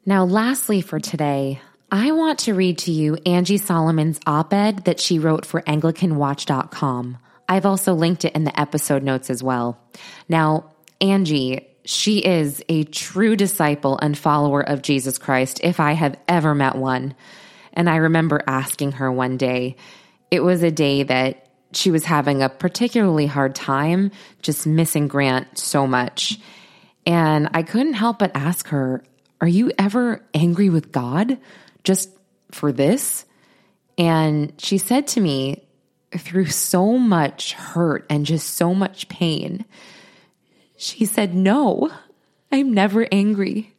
Now, 0.06 0.26
lastly, 0.26 0.82
for 0.82 1.00
today, 1.00 1.62
I 1.89 2.12
want 2.12 2.39
to 2.39 2.54
read 2.54 2.80
to 2.80 2.91
you 2.91 3.15
Angie 3.26 3.58
Solomon's 3.58 4.19
op 4.28 4.54
ed 4.54 4.84
that 4.84 5.00
she 5.00 5.17
wrote 5.17 5.45
for 5.45 5.62
AnglicanWatch.com. 5.62 7.17
I've 7.48 7.65
also 7.65 7.93
linked 7.93 8.26
it 8.26 8.36
in 8.36 8.43
the 8.43 8.60
episode 8.60 9.02
notes 9.02 9.30
as 9.30 9.41
well. 9.41 9.80
Now, 10.28 10.72
Angie, 11.00 11.67
she 11.86 12.19
is 12.19 12.62
a 12.67 12.84
true 12.84 13.38
disciple 13.38 13.98
and 14.02 14.17
follower 14.17 14.62
of 14.62 14.82
Jesus 14.82 15.17
Christ, 15.17 15.62
if 15.63 15.80
I 15.80 15.93
have 15.93 16.19
ever 16.28 16.54
met 16.54 16.76
one. 16.76 17.15
And 17.72 17.89
I 17.89 17.95
remember 17.95 18.41
asking 18.45 18.93
her 18.93 19.10
one 19.10 19.38
day, 19.38 19.78
it 20.32 20.44
was 20.44 20.63
a 20.63 20.72
day 20.72 21.04
that 21.04 21.48
she 21.72 21.92
was 21.92 22.06
having 22.06 22.42
a 22.42 22.50
particularly 22.50 23.28
hard 23.28 23.56
time, 23.56 24.12
just 24.42 24.65
missing 24.65 25.08
Grant 25.08 25.58
so 25.58 25.86
much. 25.86 26.39
And 27.06 27.50
I 27.54 27.63
couldn't 27.63 27.94
help 27.94 28.20
but 28.20 28.32
ask 28.36 28.68
her, 28.70 29.04
Are 29.42 29.48
you 29.48 29.72
ever 29.78 30.24
angry 30.34 30.70
with 30.70 30.92
God 30.92 31.38
just 31.84 32.10
for 32.52 32.72
this? 32.72 33.26
And 33.98 34.54
she 34.58 34.78
said 34.78 35.08
to 35.08 35.22
me, 35.22 35.63
through 36.18 36.48
so 36.48 36.98
much 36.98 37.54
hurt 37.54 38.06
and 38.10 38.26
just 38.26 38.56
so 38.56 38.74
much 38.74 39.10
pain, 39.10 39.65
she 40.76 41.06
said, 41.06 41.36
No, 41.36 41.92
I'm 42.52 42.74
never 42.74 43.08
angry. 43.12 43.76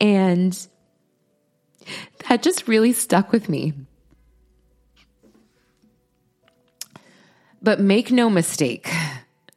And 0.00 0.58
that 2.28 2.42
just 2.42 2.68
really 2.68 2.92
stuck 2.92 3.32
with 3.32 3.48
me. 3.48 3.72
But 7.68 7.80
make 7.80 8.10
no 8.10 8.30
mistake, 8.30 8.90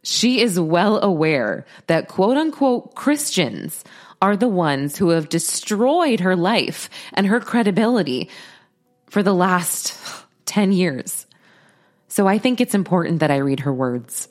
she 0.04 0.42
is 0.42 0.60
well 0.60 1.02
aware 1.02 1.66
that 1.88 2.10
quote 2.10 2.36
unquote 2.36 2.94
Christians 2.94 3.86
are 4.22 4.36
the 4.36 4.50
ones 4.50 4.98
who 4.98 5.12
have 5.12 5.30
destroyed 5.30 6.20
her 6.20 6.36
life 6.36 6.90
and 7.14 7.26
her 7.26 7.40
credibility 7.40 8.30
for 9.10 9.24
the 9.24 9.34
last 9.34 9.98
10 10.46 10.74
years. 10.74 11.26
So 12.10 12.28
I 12.28 12.38
think 12.38 12.60
it's 12.60 12.76
important 12.76 13.22
that 13.22 13.32
I 13.32 13.38
read 13.38 13.62
her 13.62 13.74
words. 13.74 14.28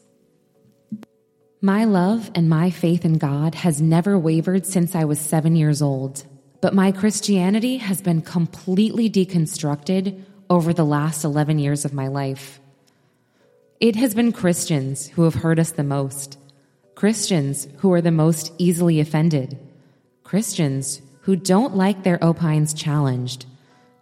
My 1.63 1.85
love 1.85 2.31
and 2.35 2.51
my 2.51 2.69
faith 2.69 3.07
in 3.07 3.17
God 3.17 3.55
has 3.55 3.81
never 3.81 4.19
wavered 4.19 4.67
since 4.67 4.95
I 4.95 5.07
was 5.07 5.19
seven 5.19 5.57
years 5.57 5.81
old, 5.81 6.23
but 6.61 6.75
my 6.75 6.93
Christianity 6.93 7.79
has 7.79 8.03
been 8.03 8.21
completely 8.21 9.09
deconstructed 9.09 10.23
over 10.51 10.75
the 10.75 10.85
last 10.85 11.25
11 11.25 11.59
years 11.59 11.87
of 11.87 11.95
my 11.95 12.09
life. 12.09 12.60
It 13.81 13.97
has 13.97 14.15
been 14.15 14.33
Christians 14.33 15.09
who 15.09 15.23
have 15.23 15.37
hurt 15.37 15.59
us 15.59 15.71
the 15.71 15.83
most, 15.83 16.37
Christians 16.95 17.67
who 17.79 17.91
are 17.95 18.03
the 18.03 18.11
most 18.11 18.53
easily 18.59 19.01
offended, 19.01 19.59
Christians 20.23 21.01
who 21.23 21.35
don't 21.35 21.75
like 21.75 22.03
their 22.03 22.23
opines 22.23 22.75
challenged, 22.75 23.47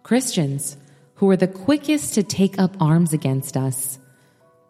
Christians 0.03 0.75
who 1.15 1.29
are 1.29 1.37
the 1.37 1.47
quickest 1.47 2.13
to 2.15 2.23
take 2.23 2.59
up 2.59 2.75
arms 2.81 3.13
against 3.13 3.55
us, 3.55 3.99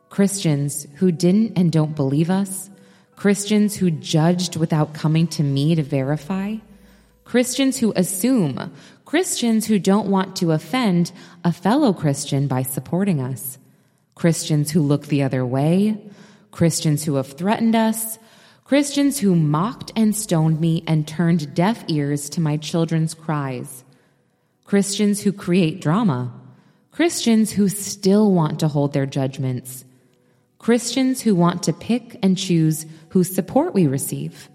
Christians 0.09 0.85
who 0.97 1.11
didn't 1.11 1.57
and 1.57 1.71
don't 1.71 1.95
believe 1.95 2.29
us, 2.29 2.69
Christians 3.15 3.75
who 3.77 3.89
judged 3.89 4.57
without 4.57 4.93
coming 4.93 5.25
to 5.29 5.41
me 5.41 5.73
to 5.73 5.81
verify, 5.81 6.57
Christians 7.25 7.77
who 7.77 7.93
assume, 7.95 8.71
Christians 9.05 9.65
who 9.65 9.79
don't 9.79 10.11
want 10.11 10.35
to 10.35 10.51
offend 10.51 11.11
a 11.43 11.51
fellow 11.51 11.93
Christian 11.93 12.47
by 12.47 12.61
supporting 12.61 13.19
us, 13.21 13.58
Christians 14.19 14.69
who 14.69 14.81
look 14.81 15.05
the 15.05 15.23
other 15.23 15.45
way, 15.45 15.97
Christians 16.51 17.05
who 17.05 17.15
have 17.15 17.37
threatened 17.37 17.73
us, 17.73 18.19
Christians 18.65 19.17
who 19.17 19.33
mocked 19.33 19.93
and 19.95 20.13
stoned 20.13 20.59
me 20.59 20.83
and 20.85 21.07
turned 21.07 21.53
deaf 21.53 21.85
ears 21.87 22.29
to 22.31 22.41
my 22.41 22.57
children's 22.57 23.13
cries, 23.13 23.85
Christians 24.65 25.21
who 25.21 25.31
create 25.31 25.79
drama, 25.79 26.33
Christians 26.91 27.53
who 27.53 27.69
still 27.69 28.33
want 28.33 28.59
to 28.59 28.67
hold 28.67 28.91
their 28.91 29.05
judgments, 29.05 29.85
Christians 30.57 31.21
who 31.21 31.33
want 31.33 31.63
to 31.63 31.71
pick 31.71 32.19
and 32.21 32.37
choose 32.37 32.85
whose 33.11 33.33
support 33.33 33.73
we 33.73 33.87
receive, 33.87 34.49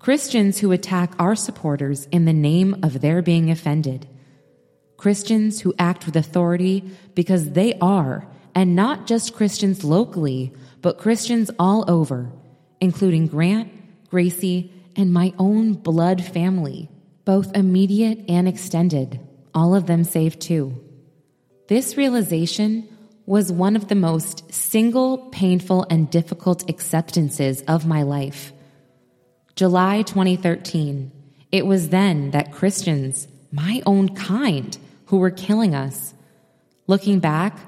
Christians 0.00 0.58
who 0.58 0.72
attack 0.72 1.12
our 1.20 1.36
supporters 1.36 2.06
in 2.06 2.24
the 2.24 2.32
name 2.32 2.80
of 2.82 3.00
their 3.02 3.22
being 3.22 3.52
offended, 3.52 4.08
Christians 4.96 5.60
who 5.60 5.76
act 5.78 6.06
with 6.06 6.16
authority 6.16 6.82
because 7.14 7.50
they 7.50 7.74
are, 7.74 8.26
and 8.56 8.74
not 8.74 9.06
just 9.06 9.34
Christians 9.34 9.84
locally, 9.84 10.50
but 10.80 10.96
Christians 10.96 11.50
all 11.58 11.84
over, 11.88 12.32
including 12.80 13.26
Grant, 13.26 13.70
Gracie, 14.08 14.72
and 14.96 15.12
my 15.12 15.34
own 15.38 15.74
blood 15.74 16.24
family, 16.24 16.88
both 17.26 17.54
immediate 17.54 18.18
and 18.30 18.48
extended, 18.48 19.20
all 19.54 19.74
of 19.74 19.86
them 19.86 20.04
saved 20.04 20.40
too. 20.40 20.82
This 21.68 21.98
realization 21.98 22.88
was 23.26 23.52
one 23.52 23.76
of 23.76 23.88
the 23.88 23.94
most 23.94 24.50
single, 24.54 25.18
painful, 25.28 25.86
and 25.90 26.10
difficult 26.10 26.70
acceptances 26.70 27.60
of 27.62 27.86
my 27.86 28.04
life. 28.04 28.54
July 29.54 30.00
2013. 30.00 31.12
It 31.52 31.66
was 31.66 31.90
then 31.90 32.30
that 32.30 32.52
Christians, 32.52 33.28
my 33.52 33.82
own 33.84 34.14
kind, 34.14 34.78
who 35.06 35.18
were 35.18 35.30
killing 35.30 35.74
us. 35.74 36.14
Looking 36.86 37.18
back, 37.18 37.58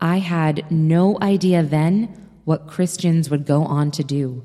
I 0.00 0.18
had 0.18 0.70
no 0.70 1.18
idea 1.20 1.62
then 1.62 2.28
what 2.44 2.66
Christians 2.66 3.30
would 3.30 3.46
go 3.46 3.64
on 3.64 3.90
to 3.92 4.04
do. 4.04 4.44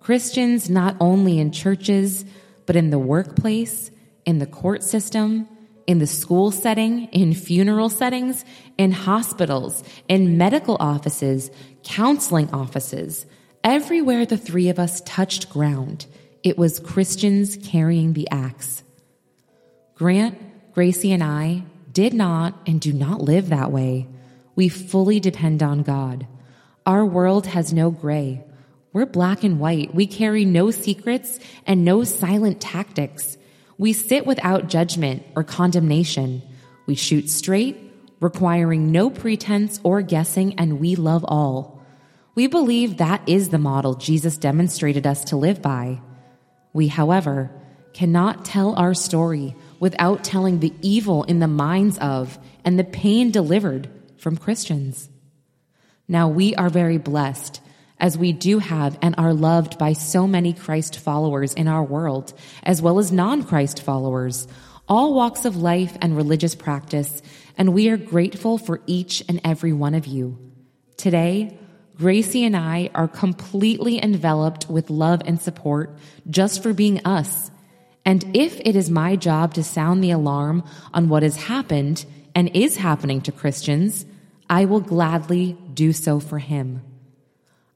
Christians 0.00 0.68
not 0.68 0.96
only 1.00 1.38
in 1.38 1.52
churches, 1.52 2.24
but 2.66 2.76
in 2.76 2.90
the 2.90 2.98
workplace, 2.98 3.90
in 4.24 4.38
the 4.38 4.46
court 4.46 4.82
system, 4.82 5.48
in 5.86 5.98
the 5.98 6.06
school 6.06 6.50
setting, 6.50 7.06
in 7.06 7.34
funeral 7.34 7.88
settings, 7.88 8.44
in 8.78 8.92
hospitals, 8.92 9.82
in 10.08 10.38
medical 10.38 10.76
offices, 10.78 11.50
counseling 11.82 12.48
offices. 12.50 13.26
Everywhere 13.64 14.24
the 14.24 14.38
three 14.38 14.68
of 14.68 14.78
us 14.78 15.02
touched 15.04 15.50
ground, 15.50 16.06
it 16.42 16.56
was 16.56 16.78
Christians 16.80 17.58
carrying 17.62 18.12
the 18.12 18.28
axe. 18.30 18.82
Grant, 19.94 20.38
Gracie, 20.72 21.12
and 21.12 21.22
I 21.22 21.64
did 21.92 22.14
not 22.14 22.54
and 22.66 22.80
do 22.80 22.92
not 22.92 23.20
live 23.20 23.48
that 23.48 23.72
way. 23.72 24.06
We 24.60 24.68
fully 24.68 25.20
depend 25.20 25.62
on 25.62 25.84
God. 25.84 26.26
Our 26.84 27.06
world 27.06 27.46
has 27.46 27.72
no 27.72 27.90
gray. 27.90 28.44
We're 28.92 29.06
black 29.06 29.42
and 29.42 29.58
white. 29.58 29.94
We 29.94 30.06
carry 30.06 30.44
no 30.44 30.70
secrets 30.70 31.38
and 31.66 31.82
no 31.82 32.04
silent 32.04 32.60
tactics. 32.60 33.38
We 33.78 33.94
sit 33.94 34.26
without 34.26 34.68
judgment 34.68 35.22
or 35.34 35.44
condemnation. 35.44 36.42
We 36.84 36.94
shoot 36.94 37.30
straight, 37.30 37.78
requiring 38.20 38.92
no 38.92 39.08
pretense 39.08 39.80
or 39.82 40.02
guessing, 40.02 40.58
and 40.58 40.78
we 40.78 40.94
love 40.94 41.24
all. 41.26 41.82
We 42.34 42.46
believe 42.46 42.98
that 42.98 43.26
is 43.26 43.48
the 43.48 43.56
model 43.56 43.94
Jesus 43.94 44.36
demonstrated 44.36 45.06
us 45.06 45.24
to 45.30 45.38
live 45.38 45.62
by. 45.62 46.02
We, 46.74 46.88
however, 46.88 47.50
cannot 47.94 48.44
tell 48.44 48.74
our 48.74 48.92
story 48.92 49.56
without 49.78 50.22
telling 50.22 50.60
the 50.60 50.74
evil 50.82 51.22
in 51.22 51.38
the 51.38 51.48
minds 51.48 51.96
of 51.96 52.38
and 52.62 52.78
the 52.78 52.84
pain 52.84 53.30
delivered 53.30 53.88
from 54.20 54.36
Christians. 54.36 55.08
Now, 56.06 56.28
we 56.28 56.54
are 56.54 56.70
very 56.70 56.98
blessed 56.98 57.60
as 57.98 58.16
we 58.16 58.32
do 58.32 58.58
have 58.58 58.98
and 59.02 59.14
are 59.18 59.34
loved 59.34 59.78
by 59.78 59.92
so 59.92 60.26
many 60.26 60.52
Christ 60.52 60.98
followers 60.98 61.54
in 61.54 61.68
our 61.68 61.84
world, 61.84 62.32
as 62.62 62.82
well 62.82 62.98
as 62.98 63.12
non 63.12 63.44
Christ 63.44 63.82
followers, 63.82 64.48
all 64.88 65.14
walks 65.14 65.44
of 65.44 65.56
life 65.56 65.96
and 66.00 66.16
religious 66.16 66.54
practice, 66.54 67.22
and 67.56 67.72
we 67.72 67.88
are 67.90 67.96
grateful 67.96 68.58
for 68.58 68.80
each 68.86 69.22
and 69.28 69.40
every 69.44 69.72
one 69.72 69.94
of 69.94 70.06
you. 70.06 70.38
Today, 70.96 71.56
Gracie 71.96 72.44
and 72.44 72.56
I 72.56 72.90
are 72.94 73.06
completely 73.06 74.02
enveloped 74.02 74.68
with 74.70 74.90
love 74.90 75.20
and 75.26 75.40
support 75.40 75.98
just 76.28 76.62
for 76.62 76.72
being 76.72 77.04
us. 77.04 77.50
And 78.06 78.34
if 78.34 78.58
it 78.60 78.74
is 78.74 78.90
my 78.90 79.16
job 79.16 79.54
to 79.54 79.62
sound 79.62 80.02
the 80.02 80.10
alarm 80.10 80.64
on 80.94 81.10
what 81.10 81.22
has 81.22 81.36
happened 81.36 82.06
and 82.34 82.56
is 82.56 82.76
happening 82.76 83.20
to 83.22 83.32
Christians, 83.32 84.06
I 84.50 84.64
will 84.64 84.80
gladly 84.80 85.56
do 85.72 85.92
so 85.92 86.18
for 86.18 86.40
him. 86.40 86.82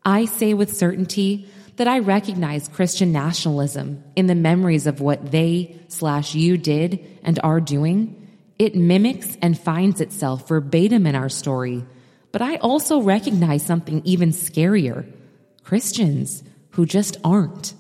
I 0.05 0.25
say 0.25 0.55
with 0.55 0.77
certainty 0.77 1.49
that 1.77 1.87
I 1.87 2.01
recognize 2.01 2.67
Christian 2.67 3.13
nationalism 3.13 4.03
in 4.17 4.27
the 4.27 4.35
memories 4.35 4.89
of 4.89 5.01
what 5.01 5.31
they 5.31 5.77
slash 5.87 6.35
you 6.35 6.59
did 6.59 7.07
and 7.23 7.39
are 7.45 7.61
doing. 7.61 8.29
It 8.59 8.75
mimics 8.75 9.37
and 9.41 9.59
finds 9.59 10.01
itself 10.01 10.49
verbatim 10.49 11.07
in 11.07 11.15
our 11.15 11.29
story. 11.29 11.85
But 12.33 12.43
I 12.43 12.57
also 12.57 13.01
recognize 13.01 13.65
something 13.65 14.03
even 14.05 14.31
scarier 14.31 15.11
Christians 15.63 16.43
who 16.71 16.87
just 16.87 17.17
aren't. 17.23 17.75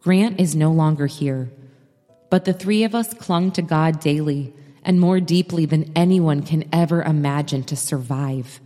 Grant 0.00 0.40
is 0.40 0.56
no 0.56 0.72
longer 0.72 1.06
here, 1.06 1.50
but 2.30 2.44
the 2.44 2.52
three 2.52 2.82
of 2.82 2.96
us 2.96 3.14
clung 3.14 3.52
to 3.52 3.62
God 3.62 4.00
daily 4.00 4.52
and 4.84 5.00
more 5.00 5.20
deeply 5.20 5.66
than 5.66 5.92
anyone 5.94 6.42
can 6.42 6.68
ever 6.72 7.02
imagine 7.02 7.62
to 7.64 7.76
survive. 7.76 8.60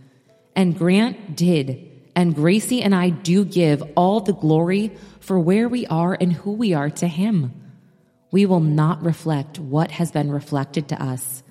And 0.55 0.77
Grant 0.77 1.35
did 1.35 1.91
and 2.15 2.33
Gracie 2.33 2.81
and 2.81 2.95
I 2.95 3.09
do 3.09 3.45
give 3.45 3.83
all 3.95 4.21
the 4.21 4.33
glory 4.33 4.91
for 5.19 5.39
where 5.39 5.69
we 5.69 5.85
are 5.85 6.17
and 6.19 6.33
who 6.33 6.53
we 6.53 6.73
are 6.73 6.89
to 6.89 7.07
Him. 7.07 7.53
We 8.31 8.47
will 8.47 8.59
not 8.59 9.03
reflect 9.03 9.59
what 9.59 9.91
has 9.91 10.11
been 10.11 10.31
reflected 10.31 10.89
to 10.89 11.01
us. 11.01 11.43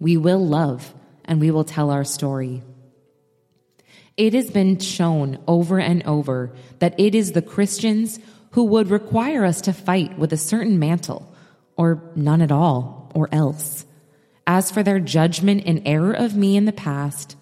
We 0.00 0.16
will 0.16 0.44
love 0.44 0.94
and 1.26 1.40
we 1.40 1.50
will 1.50 1.64
tell 1.64 1.90
our 1.90 2.04
story. 2.04 2.62
It 4.16 4.32
has 4.32 4.50
been 4.50 4.78
shown 4.78 5.38
over 5.46 5.78
and 5.78 6.02
over 6.04 6.54
that 6.78 6.98
it 6.98 7.14
is 7.14 7.32
the 7.32 7.42
Christians 7.42 8.18
who 8.52 8.64
would 8.64 8.88
require 8.88 9.44
us 9.44 9.62
to 9.62 9.72
fight 9.72 10.16
with 10.18 10.32
a 10.32 10.38
certain 10.38 10.78
mantle, 10.78 11.34
or 11.76 12.00
none 12.14 12.40
at 12.40 12.52
all, 12.52 13.10
or 13.14 13.28
else. 13.32 13.84
As 14.46 14.70
for 14.70 14.82
their 14.82 15.00
judgment 15.00 15.62
and 15.66 15.82
error 15.86 16.12
of 16.12 16.36
me 16.36 16.56
in 16.56 16.64
the 16.64 16.72
past, 16.72 17.36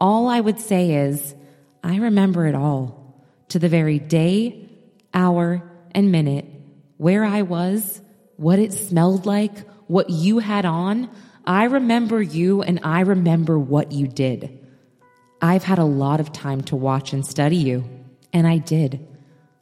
all 0.00 0.28
I 0.28 0.40
would 0.40 0.60
say 0.60 0.94
is, 0.94 1.34
I 1.82 1.96
remember 1.96 2.46
it 2.46 2.54
all 2.54 3.22
to 3.48 3.58
the 3.58 3.68
very 3.68 3.98
day, 3.98 4.68
hour, 5.14 5.62
and 5.94 6.12
minute, 6.12 6.46
where 6.96 7.24
I 7.24 7.42
was, 7.42 8.00
what 8.36 8.58
it 8.58 8.72
smelled 8.72 9.26
like, 9.26 9.66
what 9.88 10.10
you 10.10 10.38
had 10.38 10.64
on. 10.64 11.10
I 11.44 11.64
remember 11.64 12.22
you 12.22 12.62
and 12.62 12.80
I 12.82 13.00
remember 13.00 13.58
what 13.58 13.92
you 13.92 14.06
did. 14.06 14.58
I've 15.40 15.64
had 15.64 15.78
a 15.78 15.84
lot 15.84 16.20
of 16.20 16.32
time 16.32 16.62
to 16.62 16.76
watch 16.76 17.12
and 17.12 17.26
study 17.26 17.56
you, 17.56 17.84
and 18.32 18.46
I 18.46 18.58
did. 18.58 19.06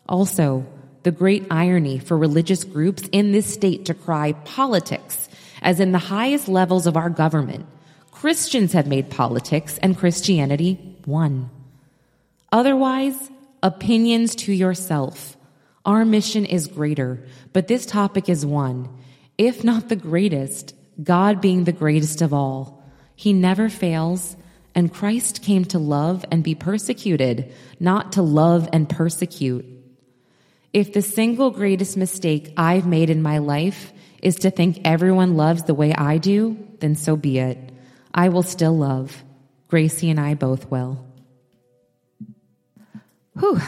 Also, 0.09 0.66
the 1.03 1.11
great 1.11 1.46
irony 1.50 1.98
for 1.98 2.18
religious 2.18 2.64
groups 2.64 3.09
in 3.12 3.33
this 3.33 3.53
state 3.53 3.87
to 3.87 3.94
cry 3.94 4.33
politics 4.33 5.29
as 5.62 5.81
in 5.81 5.92
the 5.92 5.99
highest 5.99 6.49
levels 6.49 6.87
of 6.87 6.96
our 6.96 7.11
government. 7.11 7.66
Christians 8.11 8.73
have 8.73 8.87
made 8.87 9.11
politics 9.11 9.79
and 9.79 9.96
Christianity 9.96 10.96
one. 11.05 11.51
Otherwise, 12.53 13.31
opinions 13.62 14.35
to 14.35 14.53
yourself. 14.53 15.37
Our 15.85 16.05
mission 16.05 16.44
is 16.44 16.66
greater, 16.66 17.25
but 17.53 17.68
this 17.68 17.87
topic 17.87 18.29
is 18.29 18.44
one, 18.44 18.88
if 19.38 19.64
not 19.64 19.88
the 19.88 19.96
greatest, 19.96 20.75
God 21.03 21.40
being 21.40 21.64
the 21.64 21.73
greatest 21.73 22.20
of 22.20 22.35
all. 22.35 22.83
He 23.16 23.33
never 23.33 23.68
fails, 23.68 24.37
and 24.75 24.92
Christ 24.92 25.42
came 25.42 25.64
to 25.66 25.79
love 25.79 26.25
and 26.31 26.44
be 26.44 26.55
persecuted, 26.55 27.53
not 27.79 28.12
to 28.12 28.23
love 28.23 28.68
and 28.73 28.88
persecute. 28.88 29.64
If 30.73 30.92
the 30.92 31.03
single 31.03 31.51
greatest 31.51 31.96
mistake 31.96 32.53
I've 32.57 32.87
made 32.87 33.11
in 33.11 33.23
my 33.23 33.38
life 33.38 33.92
is 34.22 34.37
to 34.37 34.50
think 34.50 34.80
everyone 34.85 35.37
loves 35.37 35.64
the 35.64 35.74
way 35.74 35.92
I 35.94 36.18
do, 36.18 36.56
then 36.80 36.94
so 36.94 37.16
be 37.16 37.38
it. 37.38 37.59
I 38.12 38.28
will 38.28 38.42
still 38.42 38.76
love. 38.76 39.24
Gracie 39.68 40.11
and 40.11 40.18
I 40.18 40.35
both 40.35 40.70
will. 40.70 41.04
Whew. 43.38 43.61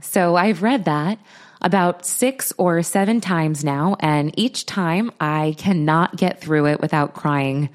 So 0.00 0.36
I've 0.36 0.62
read 0.62 0.84
that 0.84 1.18
about 1.60 2.06
six 2.06 2.52
or 2.56 2.82
seven 2.82 3.20
times 3.20 3.64
now, 3.64 3.96
and 3.98 4.32
each 4.38 4.64
time 4.64 5.10
I 5.20 5.56
cannot 5.58 6.16
get 6.16 6.40
through 6.40 6.66
it 6.66 6.80
without 6.80 7.14
crying. 7.14 7.70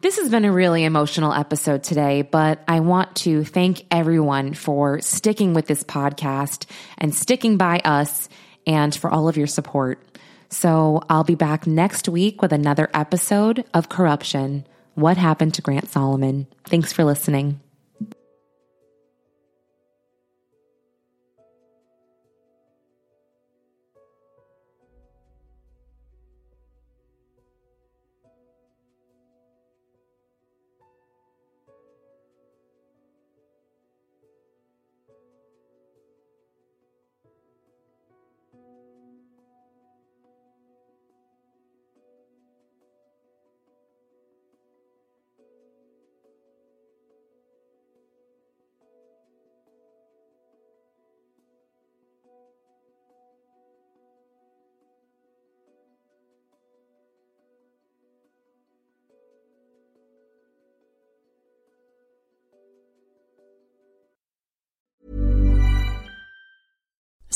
This 0.00 0.18
has 0.18 0.30
been 0.30 0.44
a 0.44 0.52
really 0.52 0.84
emotional 0.84 1.32
episode 1.32 1.84
today, 1.84 2.22
but 2.22 2.64
I 2.66 2.80
want 2.80 3.16
to 3.16 3.44
thank 3.44 3.84
everyone 3.90 4.54
for 4.54 5.00
sticking 5.00 5.54
with 5.54 5.66
this 5.66 5.84
podcast 5.84 6.64
and 6.98 7.14
sticking 7.14 7.58
by 7.58 7.80
us 7.84 8.28
and 8.66 8.94
for 8.94 9.10
all 9.10 9.28
of 9.28 9.36
your 9.36 9.46
support. 9.46 10.09
So 10.50 11.00
I'll 11.08 11.24
be 11.24 11.36
back 11.36 11.66
next 11.66 12.08
week 12.08 12.42
with 12.42 12.52
another 12.52 12.90
episode 12.92 13.64
of 13.72 13.88
Corruption 13.88 14.66
What 14.94 15.16
Happened 15.16 15.54
to 15.54 15.62
Grant 15.62 15.88
Solomon. 15.88 16.48
Thanks 16.66 16.92
for 16.92 17.04
listening. 17.04 17.60